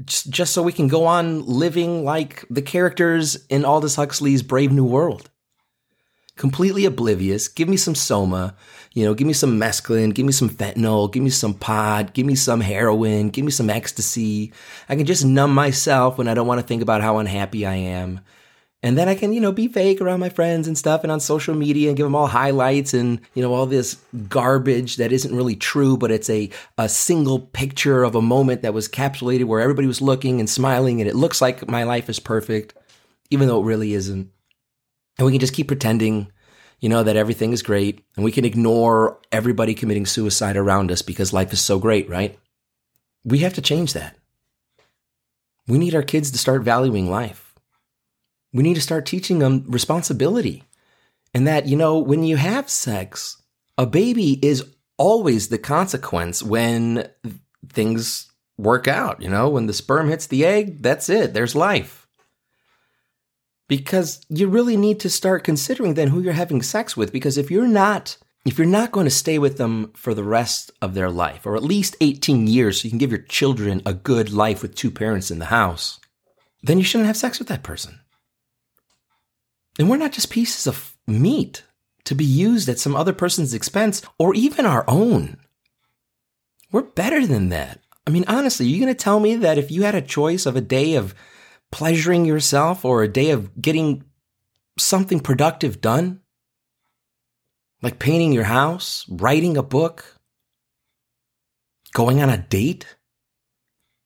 just, 0.04 0.30
just 0.30 0.54
so 0.54 0.62
we 0.62 0.72
can 0.72 0.88
go 0.88 1.06
on 1.06 1.44
living 1.44 2.04
like 2.04 2.44
the 2.50 2.62
characters 2.62 3.46
in 3.48 3.64
Aldous 3.64 3.96
Huxley's 3.96 4.42
Brave 4.42 4.72
New 4.72 4.84
World? 4.84 5.30
Completely 6.38 6.84
oblivious. 6.86 7.48
Give 7.48 7.68
me 7.68 7.76
some 7.76 7.94
soma, 7.94 8.54
you 8.94 9.04
know, 9.04 9.12
give 9.12 9.26
me 9.26 9.34
some 9.34 9.60
mescaline, 9.60 10.14
give 10.14 10.24
me 10.24 10.32
some 10.32 10.48
fentanyl, 10.48 11.12
give 11.12 11.22
me 11.22 11.30
some 11.30 11.52
pot, 11.52 12.14
give 12.14 12.24
me 12.24 12.34
some 12.34 12.60
heroin, 12.60 13.28
give 13.28 13.44
me 13.44 13.50
some 13.50 13.68
ecstasy. 13.68 14.52
I 14.88 14.96
can 14.96 15.04
just 15.04 15.24
numb 15.24 15.52
myself 15.52 16.16
when 16.16 16.28
I 16.28 16.34
don't 16.34 16.46
want 16.46 16.60
to 16.60 16.66
think 16.66 16.80
about 16.80 17.02
how 17.02 17.18
unhappy 17.18 17.66
I 17.66 17.74
am. 17.74 18.20
And 18.80 18.96
then 18.96 19.08
I 19.08 19.16
can, 19.16 19.32
you 19.32 19.40
know, 19.40 19.50
be 19.50 19.66
fake 19.66 20.00
around 20.00 20.20
my 20.20 20.28
friends 20.28 20.68
and 20.68 20.78
stuff 20.78 21.02
and 21.02 21.10
on 21.10 21.18
social 21.18 21.54
media 21.54 21.88
and 21.88 21.96
give 21.96 22.06
them 22.06 22.14
all 22.14 22.28
highlights 22.28 22.94
and, 22.94 23.20
you 23.34 23.42
know, 23.42 23.52
all 23.52 23.66
this 23.66 23.96
garbage 24.28 24.96
that 24.96 25.10
isn't 25.10 25.34
really 25.34 25.56
true, 25.56 25.96
but 25.96 26.12
it's 26.12 26.30
a, 26.30 26.48
a 26.78 26.88
single 26.88 27.40
picture 27.40 28.04
of 28.04 28.14
a 28.14 28.22
moment 28.22 28.62
that 28.62 28.74
was 28.74 28.88
capsulated 28.88 29.46
where 29.46 29.60
everybody 29.60 29.88
was 29.88 30.00
looking 30.00 30.38
and 30.38 30.48
smiling 30.48 31.00
and 31.00 31.10
it 31.10 31.16
looks 31.16 31.42
like 31.42 31.68
my 31.68 31.82
life 31.82 32.08
is 32.08 32.20
perfect, 32.20 32.74
even 33.30 33.48
though 33.48 33.60
it 33.60 33.66
really 33.66 33.94
isn't. 33.94 34.30
And 35.18 35.26
we 35.26 35.32
can 35.32 35.40
just 35.40 35.54
keep 35.54 35.68
pretending, 35.68 36.30
you 36.80 36.88
know, 36.88 37.02
that 37.02 37.16
everything 37.16 37.52
is 37.52 37.62
great 37.62 38.04
and 38.16 38.24
we 38.24 38.32
can 38.32 38.44
ignore 38.44 39.18
everybody 39.32 39.74
committing 39.74 40.06
suicide 40.06 40.56
around 40.56 40.92
us 40.92 41.02
because 41.02 41.32
life 41.32 41.52
is 41.52 41.60
so 41.60 41.78
great, 41.78 42.08
right? 42.08 42.38
We 43.24 43.40
have 43.40 43.54
to 43.54 43.62
change 43.62 43.92
that. 43.94 44.16
We 45.66 45.78
need 45.78 45.94
our 45.94 46.02
kids 46.02 46.30
to 46.30 46.38
start 46.38 46.62
valuing 46.62 47.10
life. 47.10 47.54
We 48.52 48.62
need 48.62 48.74
to 48.74 48.80
start 48.80 49.04
teaching 49.04 49.40
them 49.40 49.64
responsibility 49.66 50.64
and 51.34 51.46
that, 51.46 51.66
you 51.66 51.76
know, 51.76 51.98
when 51.98 52.22
you 52.22 52.36
have 52.36 52.70
sex, 52.70 53.42
a 53.76 53.86
baby 53.86 54.44
is 54.44 54.64
always 54.96 55.48
the 55.48 55.58
consequence 55.58 56.42
when 56.42 57.08
things 57.68 58.30
work 58.56 58.88
out. 58.88 59.22
You 59.22 59.28
know, 59.28 59.48
when 59.48 59.66
the 59.66 59.72
sperm 59.72 60.08
hits 60.08 60.26
the 60.26 60.44
egg, 60.44 60.82
that's 60.82 61.08
it. 61.08 61.34
There's 61.34 61.54
life. 61.54 61.97
Because 63.68 64.24
you 64.28 64.48
really 64.48 64.76
need 64.76 65.00
to 65.00 65.10
start 65.10 65.44
considering 65.44 65.94
then 65.94 66.08
who 66.08 66.20
you're 66.20 66.32
having 66.32 66.62
sex 66.62 66.96
with 66.96 67.12
because 67.12 67.38
if 67.38 67.50
you're 67.50 67.68
not 67.68 68.16
if 68.44 68.56
you're 68.56 68.66
not 68.66 68.92
going 68.92 69.04
to 69.04 69.10
stay 69.10 69.38
with 69.38 69.58
them 69.58 69.92
for 69.94 70.14
the 70.14 70.24
rest 70.24 70.70
of 70.80 70.94
their 70.94 71.10
life 71.10 71.44
or 71.44 71.54
at 71.54 71.62
least 71.62 71.96
18 72.00 72.46
years 72.46 72.80
so 72.80 72.84
you 72.84 72.90
can 72.90 72.98
give 72.98 73.10
your 73.10 73.22
children 73.22 73.82
a 73.84 73.92
good 73.92 74.32
life 74.32 74.62
with 74.62 74.74
two 74.74 74.90
parents 74.90 75.30
in 75.30 75.38
the 75.38 75.46
house 75.46 76.00
then 76.62 76.78
you 76.78 76.84
shouldn't 76.84 77.06
have 77.06 77.16
sex 77.16 77.38
with 77.38 77.48
that 77.48 77.62
person. 77.62 78.00
And 79.78 79.88
we're 79.88 79.96
not 79.96 80.12
just 80.12 80.30
pieces 80.30 80.66
of 80.66 80.96
meat 81.06 81.64
to 82.04 82.14
be 82.14 82.24
used 82.24 82.68
at 82.68 82.78
some 82.78 82.96
other 82.96 83.12
person's 83.12 83.54
expense 83.54 84.02
or 84.18 84.34
even 84.34 84.66
our 84.66 84.84
own. 84.88 85.38
We're 86.72 86.82
better 86.82 87.26
than 87.26 87.50
that. 87.50 87.80
I 88.06 88.10
mean 88.10 88.24
honestly 88.26 88.66
are 88.66 88.68
you're 88.68 88.84
going 88.84 88.94
to 88.94 89.04
tell 89.04 89.20
me 89.20 89.36
that 89.36 89.58
if 89.58 89.70
you 89.70 89.82
had 89.82 89.94
a 89.94 90.02
choice 90.02 90.46
of 90.46 90.56
a 90.56 90.62
day 90.62 90.94
of 90.94 91.14
pleasuring 91.70 92.24
yourself 92.24 92.84
or 92.84 93.02
a 93.02 93.08
day 93.08 93.30
of 93.30 93.60
getting 93.60 94.04
something 94.78 95.20
productive 95.20 95.80
done? 95.80 96.20
Like 97.82 97.98
painting 97.98 98.32
your 98.32 98.44
house, 98.44 99.06
writing 99.08 99.56
a 99.56 99.62
book, 99.62 100.16
going 101.92 102.22
on 102.22 102.30
a 102.30 102.38
date? 102.38 102.96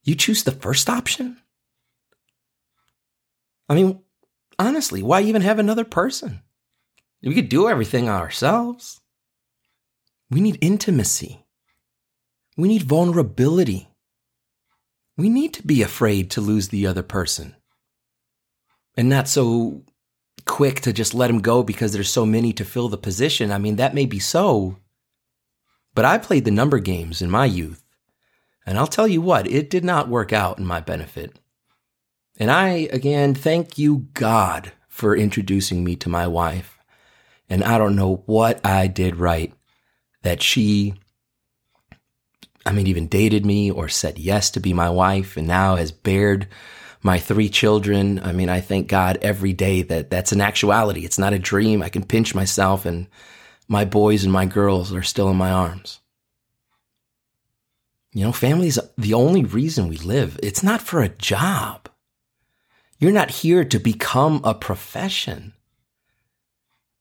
You 0.05 0.15
choose 0.15 0.43
the 0.43 0.53
first 0.53 0.91
option? 0.91 1.39
I 3.69 3.75
mean, 3.75 4.01
honestly, 4.59 5.03
why 5.03 5.23
even 5.23 5.43
have 5.43 5.59
another 5.59 5.85
person? 5.85 6.43
We 7.23 7.35
could 7.35 7.49
do 7.49 7.69
everything 7.69 8.09
ourselves. 8.09 9.01
We 10.29 10.41
need 10.41 10.59
intimacy. 10.61 11.47
We 12.57 12.69
need 12.69 12.83
vulnerability. 12.83 13.89
We 15.17 15.29
need 15.29 15.55
to 15.55 15.63
be 15.63 15.83
afraid 15.83 16.31
to 16.33 16.41
lose 16.41 16.69
the 16.69 16.87
other 16.87 17.03
person 17.03 17.55
and 18.97 19.09
not 19.09 19.29
so 19.29 19.83
quick 20.47 20.81
to 20.81 20.93
just 20.93 21.15
let 21.15 21.31
him 21.31 21.41
go 21.41 21.63
because 21.63 21.93
there's 21.93 22.11
so 22.11 22.27
many 22.27 22.53
to 22.55 22.65
fill 22.65 22.89
the 22.89 22.97
position. 22.99 23.53
I 23.53 23.59
mean, 23.59 23.77
that 23.77 23.95
may 23.95 24.07
be 24.07 24.19
so, 24.19 24.79
but 25.95 26.05
I 26.05 26.19
played 26.19 26.45
the 26.45 26.51
number 26.51 26.79
games 26.79 27.23
in 27.23 27.31
my 27.31 27.45
youth. 27.45 27.85
And 28.65 28.79
I'll 28.79 28.87
tell 28.87 29.09
you 29.09 29.21
what, 29.21 29.47
it 29.47 29.71
did 29.71 29.85
not 29.85 30.09
work 30.09 30.33
out 30.33 30.59
in 30.59 30.65
my 30.65 30.81
benefit. 30.81 31.39
And 32.39 32.51
I, 32.51 32.89
again, 32.93 33.35
thank 33.35 33.77
you, 33.77 34.09
God, 34.15 34.73
for 34.89 35.17
introducing 35.17 35.85
me 35.85 35.97
to 35.97 36.09
my 36.09 36.27
wife. 36.27 36.79
And 37.49 37.63
I 37.65 37.77
don't 37.77 37.97
know 37.97 38.23
what 38.27 38.65
I 38.65 38.87
did 38.87 39.17
right 39.17 39.53
that 40.23 40.43
she 40.43 40.95
I 42.65 42.73
mean, 42.73 42.87
even 42.87 43.09
dated 43.09 43.45
me 43.45 43.71
or 43.71 43.89
said 43.89 44.19
yes 44.19 44.51
to 44.51 44.61
be 44.61 44.73
my 44.73 44.89
wife 44.89 45.37
and 45.37 45.47
now 45.47 45.77
has 45.77 45.91
bared 45.93 46.49
my 47.03 47.19
three 47.19 47.49
children. 47.49 48.21
I 48.21 48.33
mean, 48.33 48.49
I 48.49 48.61
thank 48.61 48.89
God 48.89 49.19
every 49.23 49.53
day 49.53 49.83
that 49.83 50.11
that's 50.11 50.33
an 50.33 50.41
actuality. 50.41 51.05
It's 51.05 51.19
not 51.19 51.33
a 51.33 51.39
dream. 51.39 51.83
I 51.83 51.89
can 51.89 52.05
pinch 52.05 52.35
myself 52.35 52.87
and 52.87 53.09
my 53.69 53.85
boys 53.85 54.23
and 54.25 54.33
my 54.33 54.47
girls 54.47 54.93
are 54.93 55.03
still 55.03 55.29
in 55.29 55.37
my 55.37 55.51
arms. 55.51 56.01
You 58.13 58.25
know, 58.25 58.33
family 58.33 58.69
is 58.69 58.81
the 58.99 59.15
only 59.15 59.45
reason 59.45 59.89
we 59.89 59.97
live. 59.97 60.39
It's 60.43 60.63
not 60.63 60.83
for 60.83 61.01
a 61.01 61.09
job. 61.09 61.89
You're 62.99 63.11
not 63.11 63.31
here 63.31 63.65
to 63.65 63.79
become 63.81 64.41
a 64.45 64.55
profession 64.55 65.55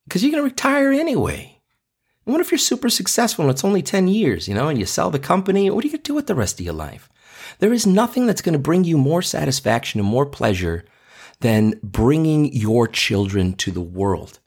because 0.06 0.24
you're 0.24 0.32
going 0.32 0.44
to 0.44 0.50
retire 0.50 0.92
anyway. 0.92 1.61
What 2.24 2.40
if 2.40 2.52
you're 2.52 2.60
super 2.60 2.90
successful 2.90 3.46
and 3.46 3.52
it's 3.52 3.66
only 3.66 3.82
10 3.82 4.08
years, 4.08 4.48
you 4.48 4.54
know, 4.54 4.68
and 4.68 4.78
you 4.78 4.86
sell 4.86 5.10
the 5.10 5.20
company? 5.20 5.70
What 5.70 5.84
are 5.84 5.88
you 5.88 5.94
going 5.94 6.04
to 6.04 6.12
do 6.12 6.14
with 6.14 6.28
the 6.28 6.36
rest 6.36 6.60
of 6.60 6.66
your 6.66 6.76
life? 6.76 7.10
There 7.60 7.74
is 7.74 7.88
nothing 7.88 8.28
that's 8.28 8.42
going 8.42 8.54
to 8.54 8.60
bring 8.60 8.84
you 8.84 8.98
more 8.98 9.22
satisfaction 9.22 10.00
and 10.00 10.08
more 10.08 10.26
pleasure 10.26 10.86
than 11.40 11.80
bringing 11.82 12.54
your 12.54 12.88
children 12.88 13.54
to 13.54 13.72
the 13.72 13.82
world. 13.82 14.40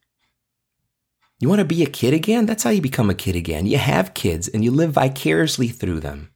You 1.41 1.49
want 1.49 1.59
to 1.59 1.65
be 1.65 1.83
a 1.83 1.87
kid 1.87 2.15
again? 2.15 2.47
That's 2.47 2.63
how 2.63 2.71
you 2.71 2.81
become 2.81 3.11
a 3.11 3.15
kid 3.15 3.35
again. 3.35 3.67
You 3.67 3.79
have 3.79 4.15
kids 4.15 4.49
and 4.49 4.65
you 4.65 4.71
live 4.71 4.93
vicariously 4.93 5.69
through 5.69 6.01
them 6.01 6.31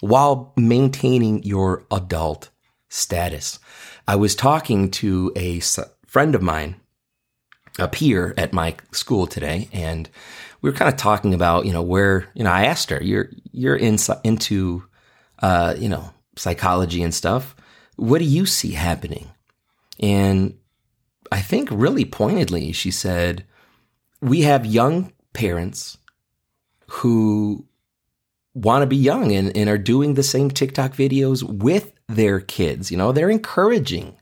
while 0.00 0.52
maintaining 0.56 1.42
your 1.44 1.86
adult 1.90 2.50
status. 2.88 3.58
I 4.06 4.16
was 4.16 4.34
talking 4.34 4.90
to 4.92 5.32
a 5.36 5.60
friend 6.06 6.34
of 6.34 6.42
mine 6.42 6.76
here 7.94 8.34
at 8.36 8.52
my 8.52 8.74
school 8.92 9.26
today, 9.26 9.68
and 9.72 10.08
we 10.60 10.70
were 10.70 10.76
kind 10.76 10.92
of 10.92 10.96
talking 10.98 11.34
about, 11.34 11.66
you 11.66 11.72
know, 11.72 11.82
where, 11.82 12.28
you 12.34 12.44
know, 12.44 12.50
I 12.50 12.64
asked 12.64 12.90
her, 12.90 13.02
you're, 13.02 13.30
you're 13.52 13.76
in, 13.76 13.96
into, 14.24 14.84
uh, 15.40 15.74
you 15.78 15.88
know, 15.88 16.10
psychology 16.36 17.02
and 17.02 17.14
stuff. 17.14 17.54
What 17.96 18.18
do 18.18 18.24
you 18.24 18.46
see 18.46 18.72
happening? 18.72 19.28
And 20.00 20.58
I 21.30 21.40
think 21.40 21.68
really 21.70 22.04
pointedly, 22.04 22.72
she 22.72 22.90
said, 22.90 23.44
we 24.20 24.42
have 24.42 24.66
young 24.66 25.12
parents 25.32 25.98
who 26.88 27.64
want 28.54 28.82
to 28.82 28.86
be 28.86 28.96
young 28.96 29.30
and, 29.32 29.56
and 29.56 29.68
are 29.68 29.78
doing 29.78 30.14
the 30.14 30.22
same 30.22 30.50
TikTok 30.50 30.94
videos 30.94 31.42
with 31.42 31.92
their 32.08 32.40
kids. 32.40 32.90
You 32.90 32.96
know, 32.96 33.12
they're 33.12 33.30
encouraging 33.30 34.16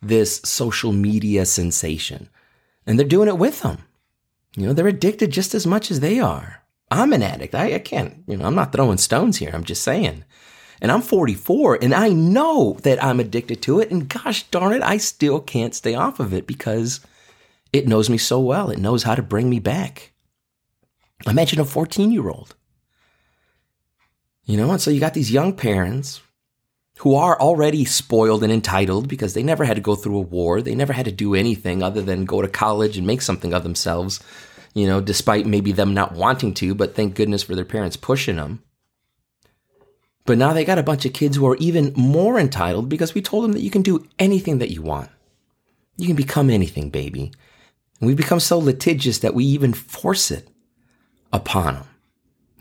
this 0.00 0.40
social 0.44 0.92
media 0.92 1.44
sensation 1.44 2.28
and 2.86 2.98
they're 2.98 3.06
doing 3.06 3.28
it 3.28 3.38
with 3.38 3.62
them. 3.62 3.78
You 4.56 4.66
know, 4.66 4.72
they're 4.72 4.86
addicted 4.86 5.30
just 5.30 5.54
as 5.54 5.66
much 5.66 5.90
as 5.90 6.00
they 6.00 6.20
are. 6.20 6.62
I'm 6.90 7.12
an 7.12 7.22
addict. 7.22 7.54
I, 7.54 7.74
I 7.74 7.78
can't, 7.78 8.22
you 8.26 8.36
know, 8.36 8.44
I'm 8.44 8.54
not 8.54 8.72
throwing 8.72 8.98
stones 8.98 9.38
here. 9.38 9.50
I'm 9.52 9.64
just 9.64 9.82
saying. 9.82 10.24
And 10.80 10.92
I'm 10.92 11.02
44 11.02 11.78
and 11.82 11.94
I 11.94 12.10
know 12.10 12.76
that 12.82 13.02
I'm 13.02 13.20
addicted 13.20 13.62
to 13.62 13.80
it. 13.80 13.90
And 13.90 14.08
gosh 14.08 14.44
darn 14.44 14.72
it, 14.72 14.82
I 14.82 14.98
still 14.98 15.40
can't 15.40 15.74
stay 15.74 15.94
off 15.94 16.20
of 16.20 16.32
it 16.32 16.46
because 16.46 17.00
it 17.72 17.88
knows 17.88 18.10
me 18.10 18.18
so 18.18 18.38
well. 18.38 18.70
It 18.70 18.78
knows 18.78 19.02
how 19.02 19.14
to 19.14 19.22
bring 19.22 19.48
me 19.50 19.60
back. 19.60 20.12
Imagine 21.26 21.60
a 21.60 21.64
14 21.64 22.12
year 22.12 22.28
old. 22.28 22.54
You 24.44 24.58
know, 24.58 24.70
and 24.70 24.80
so 24.80 24.90
you 24.90 25.00
got 25.00 25.14
these 25.14 25.32
young 25.32 25.54
parents 25.54 26.20
who 26.98 27.14
are 27.14 27.38
already 27.40 27.84
spoiled 27.84 28.42
and 28.44 28.52
entitled 28.52 29.08
because 29.08 29.34
they 29.34 29.42
never 29.42 29.64
had 29.64 29.76
to 29.76 29.82
go 29.82 29.96
through 29.96 30.16
a 30.16 30.20
war. 30.20 30.62
They 30.62 30.74
never 30.74 30.92
had 30.92 31.06
to 31.06 31.12
do 31.12 31.34
anything 31.34 31.82
other 31.82 32.00
than 32.00 32.24
go 32.24 32.40
to 32.40 32.48
college 32.48 32.96
and 32.96 33.06
make 33.06 33.20
something 33.20 33.52
of 33.52 33.62
themselves, 33.62 34.20
you 34.74 34.86
know, 34.86 35.00
despite 35.00 35.46
maybe 35.46 35.72
them 35.72 35.92
not 35.92 36.12
wanting 36.12 36.54
to, 36.54 36.74
but 36.74 36.94
thank 36.94 37.14
goodness 37.14 37.42
for 37.42 37.54
their 37.54 37.64
parents 37.64 37.96
pushing 37.96 38.36
them. 38.36 38.62
But 40.26 40.38
now 40.38 40.52
they 40.52 40.64
got 40.64 40.78
a 40.78 40.84
bunch 40.84 41.04
of 41.04 41.12
kids 41.12 41.36
who 41.36 41.46
are 41.46 41.56
even 41.56 41.92
more 41.96 42.38
entitled 42.38 42.88
because 42.88 43.12
we 43.12 43.20
told 43.20 43.44
them 43.44 43.52
that 43.52 43.60
you 43.60 43.70
can 43.70 43.82
do 43.82 44.06
anything 44.18 44.58
that 44.58 44.70
you 44.70 44.80
want. 44.80 45.10
You 45.96 46.06
can 46.06 46.16
become 46.16 46.48
anything, 46.48 46.90
baby. 46.90 47.32
And 48.00 48.06
we've 48.06 48.16
become 48.16 48.40
so 48.40 48.58
litigious 48.58 49.18
that 49.18 49.34
we 49.34 49.44
even 49.44 49.72
force 49.72 50.30
it 50.30 50.48
upon 51.32 51.74
them. 51.74 51.84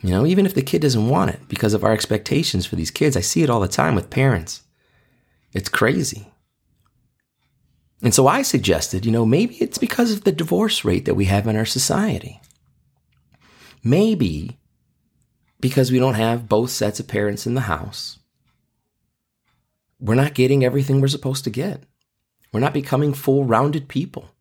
You 0.03 0.09
know, 0.09 0.25
even 0.25 0.45
if 0.45 0.53
the 0.53 0.61
kid 0.61 0.81
doesn't 0.81 1.07
want 1.07 1.31
it 1.31 1.39
because 1.47 1.73
of 1.73 1.83
our 1.85 1.93
expectations 1.93 2.65
for 2.65 2.75
these 2.75 2.91
kids, 2.91 3.15
I 3.15 3.21
see 3.21 3.41
it 3.41 3.49
all 3.49 3.61
the 3.61 3.69
time 3.69 3.95
with 3.95 4.09
parents. 4.09 4.63
It's 5.53 5.69
crazy. 5.69 6.27
And 8.01 8.13
so 8.13 8.27
I 8.27 8.41
suggested, 8.41 9.05
you 9.05 9.13
know, 9.13 9.25
maybe 9.25 9.55
it's 9.55 9.77
because 9.77 10.11
of 10.11 10.25
the 10.25 10.33
divorce 10.33 10.83
rate 10.83 11.05
that 11.05 11.15
we 11.15 11.25
have 11.25 11.47
in 11.47 11.55
our 11.55 11.65
society. 11.65 12.41
Maybe 13.81 14.59
because 15.61 15.89
we 15.89 15.99
don't 15.99 16.15
have 16.15 16.49
both 16.49 16.69
sets 16.69 16.99
of 16.99 17.07
parents 17.07 17.47
in 17.47 17.53
the 17.53 17.61
house. 17.61 18.19
We're 20.01 20.15
not 20.15 20.33
getting 20.33 20.65
everything 20.65 20.99
we're 20.99 21.07
supposed 21.07 21.45
to 21.45 21.49
get. 21.49 21.83
We're 22.51 22.59
not 22.59 22.73
becoming 22.73 23.13
full 23.13 23.45
rounded 23.45 23.87
people. 23.87 24.32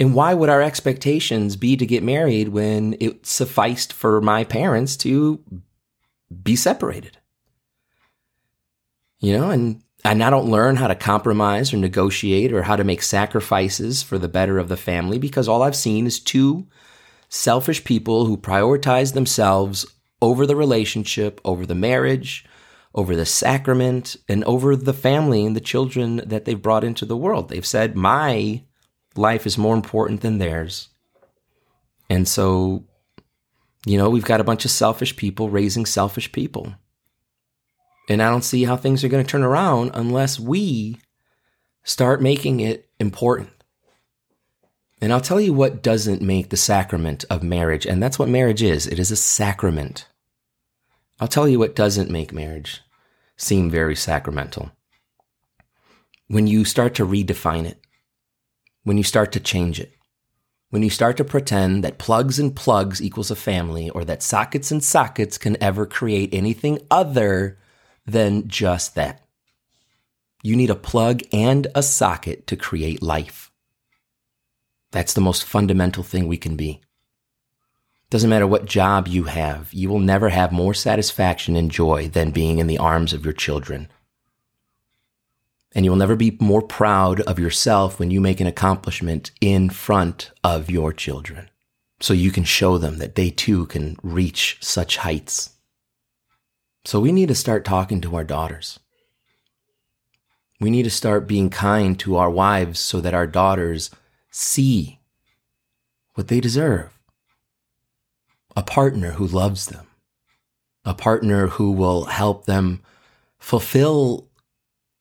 And 0.00 0.14
why 0.14 0.34
would 0.34 0.48
our 0.48 0.62
expectations 0.62 1.56
be 1.56 1.76
to 1.76 1.86
get 1.86 2.02
married 2.02 2.48
when 2.48 2.96
it 3.00 3.26
sufficed 3.26 3.92
for 3.92 4.20
my 4.20 4.44
parents 4.44 4.96
to 4.98 5.42
be 6.42 6.54
separated? 6.54 7.18
You 9.18 9.36
know, 9.36 9.50
and 9.50 9.82
and 10.04 10.22
I 10.22 10.30
don't 10.30 10.50
learn 10.50 10.76
how 10.76 10.86
to 10.86 10.94
compromise 10.94 11.74
or 11.74 11.76
negotiate 11.76 12.52
or 12.52 12.62
how 12.62 12.76
to 12.76 12.84
make 12.84 13.02
sacrifices 13.02 14.02
for 14.02 14.16
the 14.16 14.28
better 14.28 14.58
of 14.58 14.68
the 14.68 14.76
family 14.76 15.18
because 15.18 15.48
all 15.48 15.62
I've 15.62 15.74
seen 15.74 16.06
is 16.06 16.20
two 16.20 16.68
selfish 17.28 17.82
people 17.82 18.24
who 18.24 18.36
prioritize 18.36 19.12
themselves 19.12 19.86
over 20.22 20.46
the 20.46 20.56
relationship, 20.56 21.40
over 21.44 21.66
the 21.66 21.74
marriage, 21.74 22.44
over 22.94 23.14
the 23.16 23.26
sacrament, 23.26 24.16
and 24.28 24.44
over 24.44 24.76
the 24.76 24.92
family 24.92 25.44
and 25.44 25.54
the 25.54 25.60
children 25.60 26.22
that 26.24 26.44
they've 26.44 26.62
brought 26.62 26.84
into 26.84 27.04
the 27.04 27.16
world. 27.16 27.48
They've 27.48 27.66
said, 27.66 27.96
My 27.96 28.62
life 29.18 29.46
is 29.46 29.58
more 29.58 29.74
important 29.74 30.20
than 30.20 30.38
theirs. 30.38 30.88
And 32.08 32.26
so, 32.26 32.84
you 33.84 33.98
know, 33.98 34.08
we've 34.08 34.24
got 34.24 34.40
a 34.40 34.44
bunch 34.44 34.64
of 34.64 34.70
selfish 34.70 35.16
people 35.16 35.50
raising 35.50 35.86
selfish 35.86 36.32
people. 36.32 36.74
And 38.08 38.22
I 38.22 38.30
don't 38.30 38.44
see 38.44 38.64
how 38.64 38.76
things 38.76 39.04
are 39.04 39.08
going 39.08 39.24
to 39.24 39.30
turn 39.30 39.42
around 39.42 39.90
unless 39.92 40.40
we 40.40 40.98
start 41.84 42.22
making 42.22 42.60
it 42.60 42.88
important. 42.98 43.50
And 45.00 45.12
I'll 45.12 45.20
tell 45.20 45.40
you 45.40 45.52
what 45.52 45.82
doesn't 45.82 46.22
make 46.22 46.48
the 46.48 46.56
sacrament 46.56 47.24
of 47.30 47.42
marriage, 47.42 47.86
and 47.86 48.02
that's 48.02 48.18
what 48.18 48.28
marriage 48.28 48.62
is 48.62 48.86
it 48.86 48.98
is 48.98 49.10
a 49.10 49.16
sacrament. 49.16 50.08
I'll 51.20 51.28
tell 51.28 51.46
you 51.46 51.58
what 51.58 51.76
doesn't 51.76 52.10
make 52.10 52.32
marriage 52.32 52.80
seem 53.36 53.70
very 53.70 53.94
sacramental. 53.94 54.70
when 56.28 56.46
you 56.46 56.64
start 56.64 56.94
to 56.94 57.06
redefine 57.06 57.64
it, 57.66 57.80
when 58.88 58.96
you 58.96 59.04
start 59.04 59.32
to 59.32 59.38
change 59.38 59.78
it, 59.78 59.92
when 60.70 60.82
you 60.82 60.88
start 60.88 61.18
to 61.18 61.24
pretend 61.24 61.84
that 61.84 61.98
plugs 61.98 62.38
and 62.38 62.56
plugs 62.56 63.02
equals 63.02 63.30
a 63.30 63.36
family 63.36 63.90
or 63.90 64.02
that 64.02 64.22
sockets 64.22 64.70
and 64.70 64.82
sockets 64.82 65.36
can 65.36 65.62
ever 65.62 65.84
create 65.84 66.32
anything 66.32 66.78
other 66.90 67.58
than 68.06 68.48
just 68.48 68.94
that. 68.94 69.26
You 70.42 70.56
need 70.56 70.70
a 70.70 70.74
plug 70.74 71.20
and 71.32 71.66
a 71.74 71.82
socket 71.82 72.46
to 72.46 72.56
create 72.56 73.02
life. 73.02 73.52
That's 74.90 75.12
the 75.12 75.20
most 75.20 75.44
fundamental 75.44 76.02
thing 76.02 76.26
we 76.26 76.38
can 76.38 76.56
be. 76.56 76.80
Doesn't 78.08 78.30
matter 78.30 78.46
what 78.46 78.64
job 78.64 79.06
you 79.06 79.24
have, 79.24 79.70
you 79.74 79.90
will 79.90 79.98
never 79.98 80.30
have 80.30 80.50
more 80.50 80.72
satisfaction 80.72 81.56
and 81.56 81.70
joy 81.70 82.08
than 82.08 82.30
being 82.30 82.58
in 82.58 82.68
the 82.68 82.78
arms 82.78 83.12
of 83.12 83.22
your 83.22 83.34
children. 83.34 83.88
And 85.74 85.84
you 85.84 85.90
will 85.90 85.98
never 85.98 86.16
be 86.16 86.36
more 86.40 86.62
proud 86.62 87.20
of 87.22 87.38
yourself 87.38 87.98
when 87.98 88.10
you 88.10 88.20
make 88.20 88.40
an 88.40 88.46
accomplishment 88.46 89.30
in 89.40 89.68
front 89.68 90.30
of 90.42 90.70
your 90.70 90.92
children. 90.92 91.50
So 92.00 92.14
you 92.14 92.30
can 92.30 92.44
show 92.44 92.78
them 92.78 92.98
that 92.98 93.16
they 93.16 93.30
too 93.30 93.66
can 93.66 93.96
reach 94.02 94.58
such 94.60 94.98
heights. 94.98 95.50
So 96.84 97.00
we 97.00 97.12
need 97.12 97.28
to 97.28 97.34
start 97.34 97.64
talking 97.64 98.00
to 98.02 98.16
our 98.16 98.24
daughters. 98.24 98.78
We 100.60 100.70
need 100.70 100.84
to 100.84 100.90
start 100.90 101.28
being 101.28 101.50
kind 101.50 101.98
to 102.00 102.16
our 102.16 102.30
wives 102.30 102.80
so 102.80 103.00
that 103.00 103.14
our 103.14 103.26
daughters 103.26 103.90
see 104.30 105.00
what 106.14 106.28
they 106.28 106.40
deserve 106.40 106.98
a 108.56 108.62
partner 108.62 109.12
who 109.12 109.26
loves 109.26 109.66
them, 109.66 109.86
a 110.84 110.92
partner 110.92 111.46
who 111.46 111.70
will 111.70 112.06
help 112.06 112.46
them 112.46 112.82
fulfill 113.38 114.27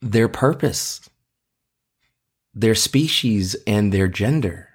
their 0.02 0.28
purpose, 0.28 1.02
their 2.54 2.76
species, 2.76 3.56
and 3.66 3.92
their 3.92 4.08
gender. 4.08 4.70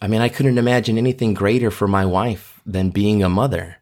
I 0.00 0.08
mean, 0.08 0.20
I 0.20 0.28
couldn't 0.28 0.58
imagine 0.58 0.98
anything 0.98 1.34
greater 1.34 1.70
for 1.70 1.86
my 1.86 2.04
wife 2.04 2.60
than 2.66 2.90
being 2.90 3.22
a 3.22 3.28
mother. 3.28 3.76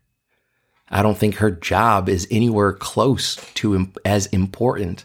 I 0.89 1.03
don't 1.03 1.17
think 1.17 1.37
her 1.37 1.50
job 1.50 2.09
is 2.09 2.27
anywhere 2.31 2.73
close 2.73 3.37
to 3.55 3.91
as 4.05 4.27
important 4.27 5.05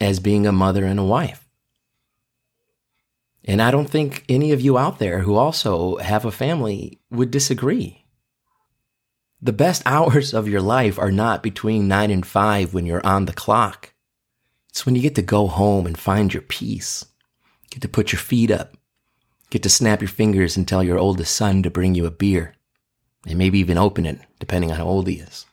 as 0.00 0.20
being 0.20 0.46
a 0.46 0.52
mother 0.52 0.84
and 0.84 1.00
a 1.00 1.04
wife. 1.04 1.48
And 3.44 3.62
I 3.62 3.70
don't 3.70 3.88
think 3.88 4.24
any 4.28 4.52
of 4.52 4.60
you 4.60 4.76
out 4.76 4.98
there 4.98 5.20
who 5.20 5.34
also 5.34 5.96
have 5.96 6.26
a 6.26 6.30
family 6.30 7.00
would 7.10 7.30
disagree. 7.30 8.04
The 9.40 9.52
best 9.52 9.82
hours 9.86 10.34
of 10.34 10.48
your 10.48 10.60
life 10.60 10.98
are 10.98 11.12
not 11.12 11.44
between 11.44 11.86
nine 11.86 12.10
and 12.10 12.26
five 12.26 12.74
when 12.74 12.86
you're 12.86 13.06
on 13.06 13.26
the 13.26 13.32
clock. 13.32 13.92
It's 14.68 14.84
when 14.84 14.96
you 14.96 15.02
get 15.02 15.14
to 15.14 15.22
go 15.22 15.46
home 15.46 15.86
and 15.86 15.96
find 15.96 16.34
your 16.34 16.42
peace. 16.42 17.04
Get 17.70 17.82
to 17.82 17.88
put 17.88 18.10
your 18.10 18.18
feet 18.18 18.50
up. 18.50 18.76
Get 19.50 19.62
to 19.62 19.70
snap 19.70 20.00
your 20.00 20.08
fingers 20.08 20.56
and 20.56 20.66
tell 20.66 20.82
your 20.82 20.98
oldest 20.98 21.34
son 21.34 21.62
to 21.62 21.70
bring 21.70 21.94
you 21.94 22.04
a 22.04 22.10
beer. 22.10 22.54
And 23.26 23.38
maybe 23.38 23.60
even 23.60 23.78
open 23.78 24.06
it, 24.06 24.18
depending 24.40 24.72
on 24.72 24.76
how 24.76 24.86
old 24.86 25.06
he 25.06 25.20
is. 25.20 25.46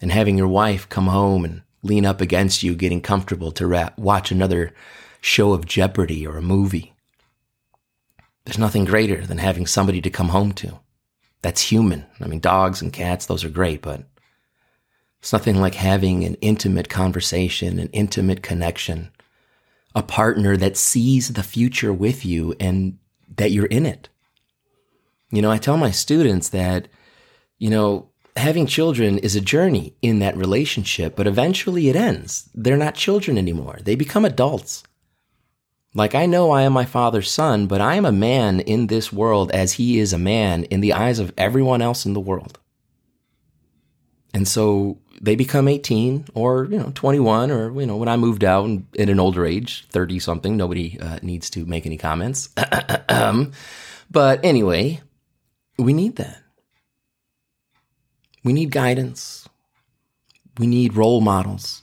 And 0.00 0.10
having 0.10 0.38
your 0.38 0.48
wife 0.48 0.88
come 0.88 1.08
home 1.08 1.44
and 1.44 1.62
lean 1.82 2.06
up 2.06 2.20
against 2.20 2.62
you, 2.62 2.74
getting 2.74 3.00
comfortable 3.00 3.52
to 3.52 3.92
watch 3.96 4.30
another 4.30 4.72
show 5.20 5.52
of 5.52 5.66
Jeopardy 5.66 6.26
or 6.26 6.36
a 6.36 6.42
movie. 6.42 6.94
There's 8.44 8.58
nothing 8.58 8.84
greater 8.84 9.26
than 9.26 9.38
having 9.38 9.66
somebody 9.66 10.00
to 10.00 10.10
come 10.10 10.28
home 10.28 10.52
to. 10.52 10.80
That's 11.42 11.62
human. 11.62 12.06
I 12.20 12.26
mean, 12.26 12.40
dogs 12.40 12.82
and 12.82 12.92
cats, 12.92 13.26
those 13.26 13.44
are 13.44 13.50
great, 13.50 13.82
but 13.82 14.02
it's 15.20 15.32
nothing 15.32 15.60
like 15.60 15.74
having 15.74 16.24
an 16.24 16.34
intimate 16.36 16.88
conversation, 16.88 17.78
an 17.78 17.88
intimate 17.92 18.42
connection, 18.42 19.10
a 19.94 20.02
partner 20.02 20.56
that 20.56 20.76
sees 20.76 21.32
the 21.32 21.42
future 21.42 21.92
with 21.92 22.24
you 22.24 22.54
and 22.60 22.98
that 23.36 23.50
you're 23.50 23.66
in 23.66 23.86
it. 23.86 24.08
You 25.30 25.42
know, 25.42 25.50
I 25.50 25.58
tell 25.58 25.76
my 25.76 25.90
students 25.90 26.50
that, 26.50 26.88
you 27.58 27.70
know, 27.70 28.10
having 28.36 28.66
children 28.66 29.18
is 29.18 29.34
a 29.34 29.40
journey 29.40 29.94
in 30.02 30.18
that 30.20 30.36
relationship, 30.36 31.16
but 31.16 31.26
eventually 31.26 31.88
it 31.88 31.96
ends. 31.96 32.48
They're 32.54 32.76
not 32.76 32.94
children 32.94 33.38
anymore. 33.38 33.78
They 33.82 33.94
become 33.94 34.24
adults. 34.24 34.84
Like, 35.96 36.14
I 36.14 36.26
know 36.26 36.50
I 36.50 36.62
am 36.62 36.74
my 36.74 36.84
father's 36.84 37.30
son, 37.30 37.68
but 37.68 37.80
I 37.80 37.94
am 37.94 38.04
a 38.04 38.12
man 38.12 38.60
in 38.60 38.88
this 38.88 39.10
world 39.10 39.50
as 39.52 39.72
he 39.72 39.98
is 39.98 40.12
a 40.12 40.18
man 40.18 40.64
in 40.64 40.82
the 40.82 40.92
eyes 40.92 41.18
of 41.18 41.32
everyone 41.38 41.80
else 41.80 42.04
in 42.04 42.12
the 42.12 42.20
world. 42.20 42.58
And 44.34 44.46
so 44.46 44.98
they 45.22 45.36
become 45.36 45.68
18 45.68 46.26
or, 46.34 46.66
you 46.66 46.76
know, 46.76 46.92
21 46.94 47.50
or, 47.50 47.80
you 47.80 47.86
know, 47.86 47.96
when 47.96 48.10
I 48.10 48.18
moved 48.18 48.44
out 48.44 48.68
at 48.98 49.08
an 49.08 49.18
older 49.18 49.46
age, 49.46 49.86
30 49.88 50.18
something, 50.18 50.54
nobody 50.54 51.00
uh, 51.00 51.18
needs 51.22 51.48
to 51.50 51.64
make 51.64 51.86
any 51.86 51.96
comments. 51.96 52.48
but 54.10 54.44
anyway, 54.44 55.00
we 55.78 55.94
need 55.94 56.16
that. 56.16 56.42
We 58.44 58.52
need 58.52 58.70
guidance. 58.70 59.48
We 60.58 60.66
need 60.66 60.94
role 60.94 61.22
models. 61.22 61.80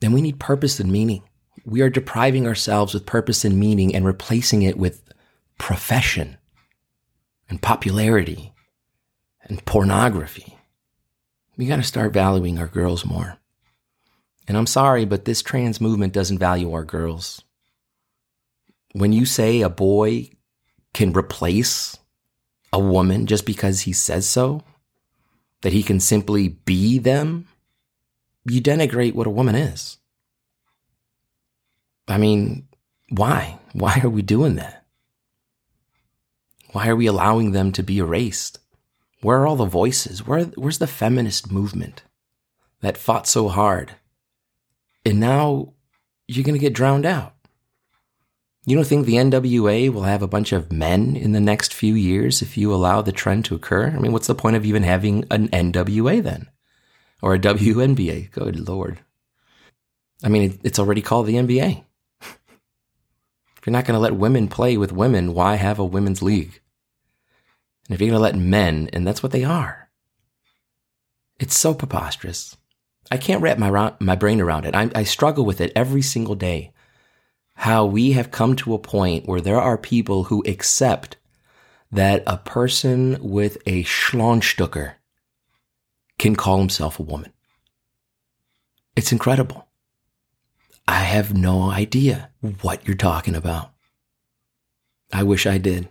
And 0.00 0.14
we 0.14 0.22
need 0.22 0.38
purpose 0.38 0.78
and 0.78 0.92
meaning 0.92 1.24
we 1.68 1.82
are 1.82 1.90
depriving 1.90 2.46
ourselves 2.46 2.94
with 2.94 3.04
purpose 3.04 3.44
and 3.44 3.60
meaning 3.60 3.94
and 3.94 4.06
replacing 4.06 4.62
it 4.62 4.78
with 4.78 5.02
profession 5.58 6.38
and 7.50 7.60
popularity 7.60 8.54
and 9.42 9.62
pornography. 9.66 10.56
We 11.58 11.66
got 11.66 11.76
to 11.76 11.82
start 11.82 12.14
valuing 12.14 12.58
our 12.58 12.68
girls 12.68 13.04
more. 13.04 13.36
And 14.46 14.56
I'm 14.56 14.66
sorry, 14.66 15.04
but 15.04 15.26
this 15.26 15.42
trans 15.42 15.78
movement 15.78 16.14
doesn't 16.14 16.38
value 16.38 16.72
our 16.72 16.84
girls. 16.84 17.42
When 18.92 19.12
you 19.12 19.26
say 19.26 19.60
a 19.60 19.68
boy 19.68 20.30
can 20.94 21.12
replace 21.12 21.98
a 22.72 22.80
woman 22.80 23.26
just 23.26 23.44
because 23.44 23.80
he 23.80 23.92
says 23.92 24.26
so, 24.26 24.62
that 25.60 25.74
he 25.74 25.82
can 25.82 26.00
simply 26.00 26.48
be 26.48 26.98
them, 26.98 27.46
you 28.46 28.62
denigrate 28.62 29.14
what 29.14 29.26
a 29.26 29.30
woman 29.30 29.54
is. 29.54 29.98
I 32.08 32.18
mean, 32.18 32.66
why? 33.10 33.58
Why 33.72 34.00
are 34.02 34.08
we 34.08 34.22
doing 34.22 34.56
that? 34.56 34.86
Why 36.72 36.88
are 36.88 36.96
we 36.96 37.06
allowing 37.06 37.52
them 37.52 37.72
to 37.72 37.82
be 37.82 37.98
erased? 37.98 38.58
Where 39.20 39.38
are 39.38 39.46
all 39.46 39.56
the 39.56 39.64
voices? 39.64 40.26
Where, 40.26 40.44
where's 40.44 40.78
the 40.78 40.86
feminist 40.86 41.50
movement 41.50 42.02
that 42.80 42.96
fought 42.96 43.26
so 43.26 43.48
hard? 43.48 43.92
And 45.04 45.20
now 45.20 45.74
you're 46.26 46.44
going 46.44 46.54
to 46.54 46.60
get 46.60 46.74
drowned 46.74 47.06
out. 47.06 47.34
You 48.64 48.76
don't 48.76 48.86
think 48.86 49.06
the 49.06 49.14
NWA 49.14 49.90
will 49.90 50.02
have 50.02 50.22
a 50.22 50.28
bunch 50.28 50.52
of 50.52 50.70
men 50.70 51.16
in 51.16 51.32
the 51.32 51.40
next 51.40 51.72
few 51.72 51.94
years 51.94 52.42
if 52.42 52.58
you 52.58 52.72
allow 52.72 53.00
the 53.00 53.12
trend 53.12 53.46
to 53.46 53.54
occur? 53.54 53.86
I 53.86 53.98
mean, 53.98 54.12
what's 54.12 54.26
the 54.26 54.34
point 54.34 54.56
of 54.56 54.66
even 54.66 54.82
having 54.82 55.24
an 55.30 55.48
NWA 55.48 56.22
then? 56.22 56.48
Or 57.22 57.34
a 57.34 57.38
WNBA? 57.38 58.30
Good 58.30 58.68
Lord. 58.68 58.98
I 60.22 60.28
mean, 60.28 60.60
it's 60.62 60.78
already 60.78 61.00
called 61.00 61.26
the 61.26 61.36
NBA. 61.36 61.82
If 63.58 63.66
you're 63.66 63.72
not 63.72 63.84
going 63.84 63.94
to 63.94 64.00
let 64.00 64.14
women 64.14 64.48
play 64.48 64.76
with 64.76 64.92
women, 64.92 65.34
why 65.34 65.56
have 65.56 65.78
a 65.78 65.84
women's 65.84 66.22
league? 66.22 66.60
And 67.86 67.94
if 67.94 68.00
you're 68.00 68.10
going 68.10 68.18
to 68.18 68.22
let 68.22 68.36
men, 68.36 68.88
and 68.92 69.06
that's 69.06 69.22
what 69.22 69.32
they 69.32 69.44
are, 69.44 69.88
it's 71.40 71.56
so 71.56 71.74
preposterous. 71.74 72.56
I 73.10 73.16
can't 73.16 73.42
wrap 73.42 73.58
my, 73.58 73.92
my 73.98 74.14
brain 74.14 74.40
around 74.40 74.66
it. 74.66 74.74
I, 74.74 74.90
I 74.94 75.04
struggle 75.04 75.44
with 75.44 75.60
it 75.60 75.72
every 75.74 76.02
single 76.02 76.34
day. 76.34 76.72
How 77.54 77.84
we 77.84 78.12
have 78.12 78.30
come 78.30 78.54
to 78.56 78.74
a 78.74 78.78
point 78.78 79.26
where 79.26 79.40
there 79.40 79.60
are 79.60 79.76
people 79.76 80.24
who 80.24 80.44
accept 80.46 81.16
that 81.90 82.22
a 82.26 82.36
person 82.36 83.16
with 83.20 83.56
a 83.66 83.82
schlonstucker 83.84 84.94
can 86.18 86.36
call 86.36 86.58
himself 86.58 87.00
a 87.00 87.04
woman. 87.04 87.32
It's 88.94 89.12
incredible. 89.12 89.67
I 90.88 91.00
have 91.00 91.34
no 91.34 91.70
idea 91.70 92.30
hmm. 92.40 92.52
what 92.62 92.88
you're 92.88 92.96
talking 92.96 93.34
about. 93.34 93.72
I 95.12 95.22
wish 95.22 95.46
I 95.46 95.58
did, 95.58 95.90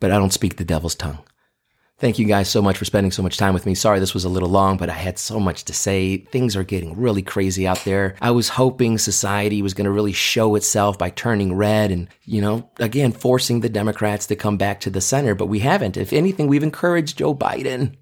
but 0.00 0.10
I 0.10 0.16
don't 0.16 0.32
speak 0.32 0.56
the 0.56 0.64
devil's 0.64 0.94
tongue. 0.94 1.18
Thank 1.98 2.18
you 2.18 2.26
guys 2.26 2.48
so 2.48 2.62
much 2.62 2.78
for 2.78 2.86
spending 2.86 3.10
so 3.10 3.22
much 3.22 3.36
time 3.36 3.52
with 3.52 3.66
me. 3.66 3.74
Sorry 3.74 4.00
this 4.00 4.14
was 4.14 4.24
a 4.24 4.30
little 4.30 4.48
long, 4.48 4.78
but 4.78 4.88
I 4.88 4.94
had 4.94 5.18
so 5.18 5.38
much 5.38 5.64
to 5.64 5.74
say. 5.74 6.18
Things 6.18 6.56
are 6.56 6.64
getting 6.64 6.96
really 6.96 7.22
crazy 7.22 7.66
out 7.66 7.84
there. 7.84 8.16
I 8.20 8.30
was 8.30 8.48
hoping 8.50 8.96
society 8.96 9.60
was 9.60 9.74
going 9.74 9.86
to 9.86 9.90
really 9.90 10.12
show 10.12 10.54
itself 10.54 10.98
by 10.98 11.10
turning 11.10 11.54
red 11.54 11.90
and, 11.90 12.08
you 12.24 12.40
know, 12.40 12.70
again, 12.78 13.12
forcing 13.12 13.60
the 13.60 13.68
Democrats 13.68 14.26
to 14.28 14.36
come 14.36 14.56
back 14.56 14.80
to 14.80 14.90
the 14.90 15.02
center, 15.02 15.34
but 15.34 15.46
we 15.46 15.58
haven't. 15.58 15.98
If 15.98 16.14
anything, 16.14 16.46
we've 16.46 16.62
encouraged 16.62 17.18
Joe 17.18 17.34
Biden 17.34 17.96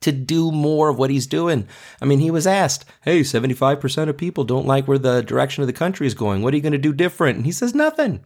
to 0.00 0.12
do 0.12 0.52
more 0.52 0.88
of 0.88 0.98
what 0.98 1.10
he's 1.10 1.26
doing. 1.26 1.66
I 2.00 2.04
mean, 2.04 2.20
he 2.20 2.30
was 2.30 2.46
asked, 2.46 2.84
Hey, 3.02 3.20
75% 3.20 4.08
of 4.08 4.16
people 4.16 4.44
don't 4.44 4.66
like 4.66 4.86
where 4.86 4.98
the 4.98 5.22
direction 5.22 5.62
of 5.62 5.66
the 5.66 5.72
country 5.72 6.06
is 6.06 6.14
going. 6.14 6.42
What 6.42 6.52
are 6.52 6.56
you 6.56 6.62
going 6.62 6.72
to 6.72 6.78
do 6.78 6.92
different? 6.92 7.36
And 7.36 7.46
he 7.46 7.52
says, 7.52 7.74
Nothing. 7.74 8.24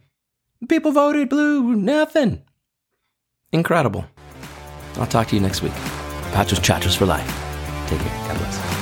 People 0.69 0.91
voted 0.91 1.29
blue, 1.29 1.75
nothing. 1.75 2.43
Incredible. 3.51 4.05
I'll 4.95 5.07
talk 5.07 5.27
to 5.27 5.35
you 5.35 5.41
next 5.41 5.61
week. 5.61 5.73
Pachos 6.31 6.59
Chachos 6.59 6.95
for 6.95 7.05
life. 7.05 7.27
Take 7.87 7.99
care. 7.99 8.27
God 8.27 8.37
bless. 8.37 8.72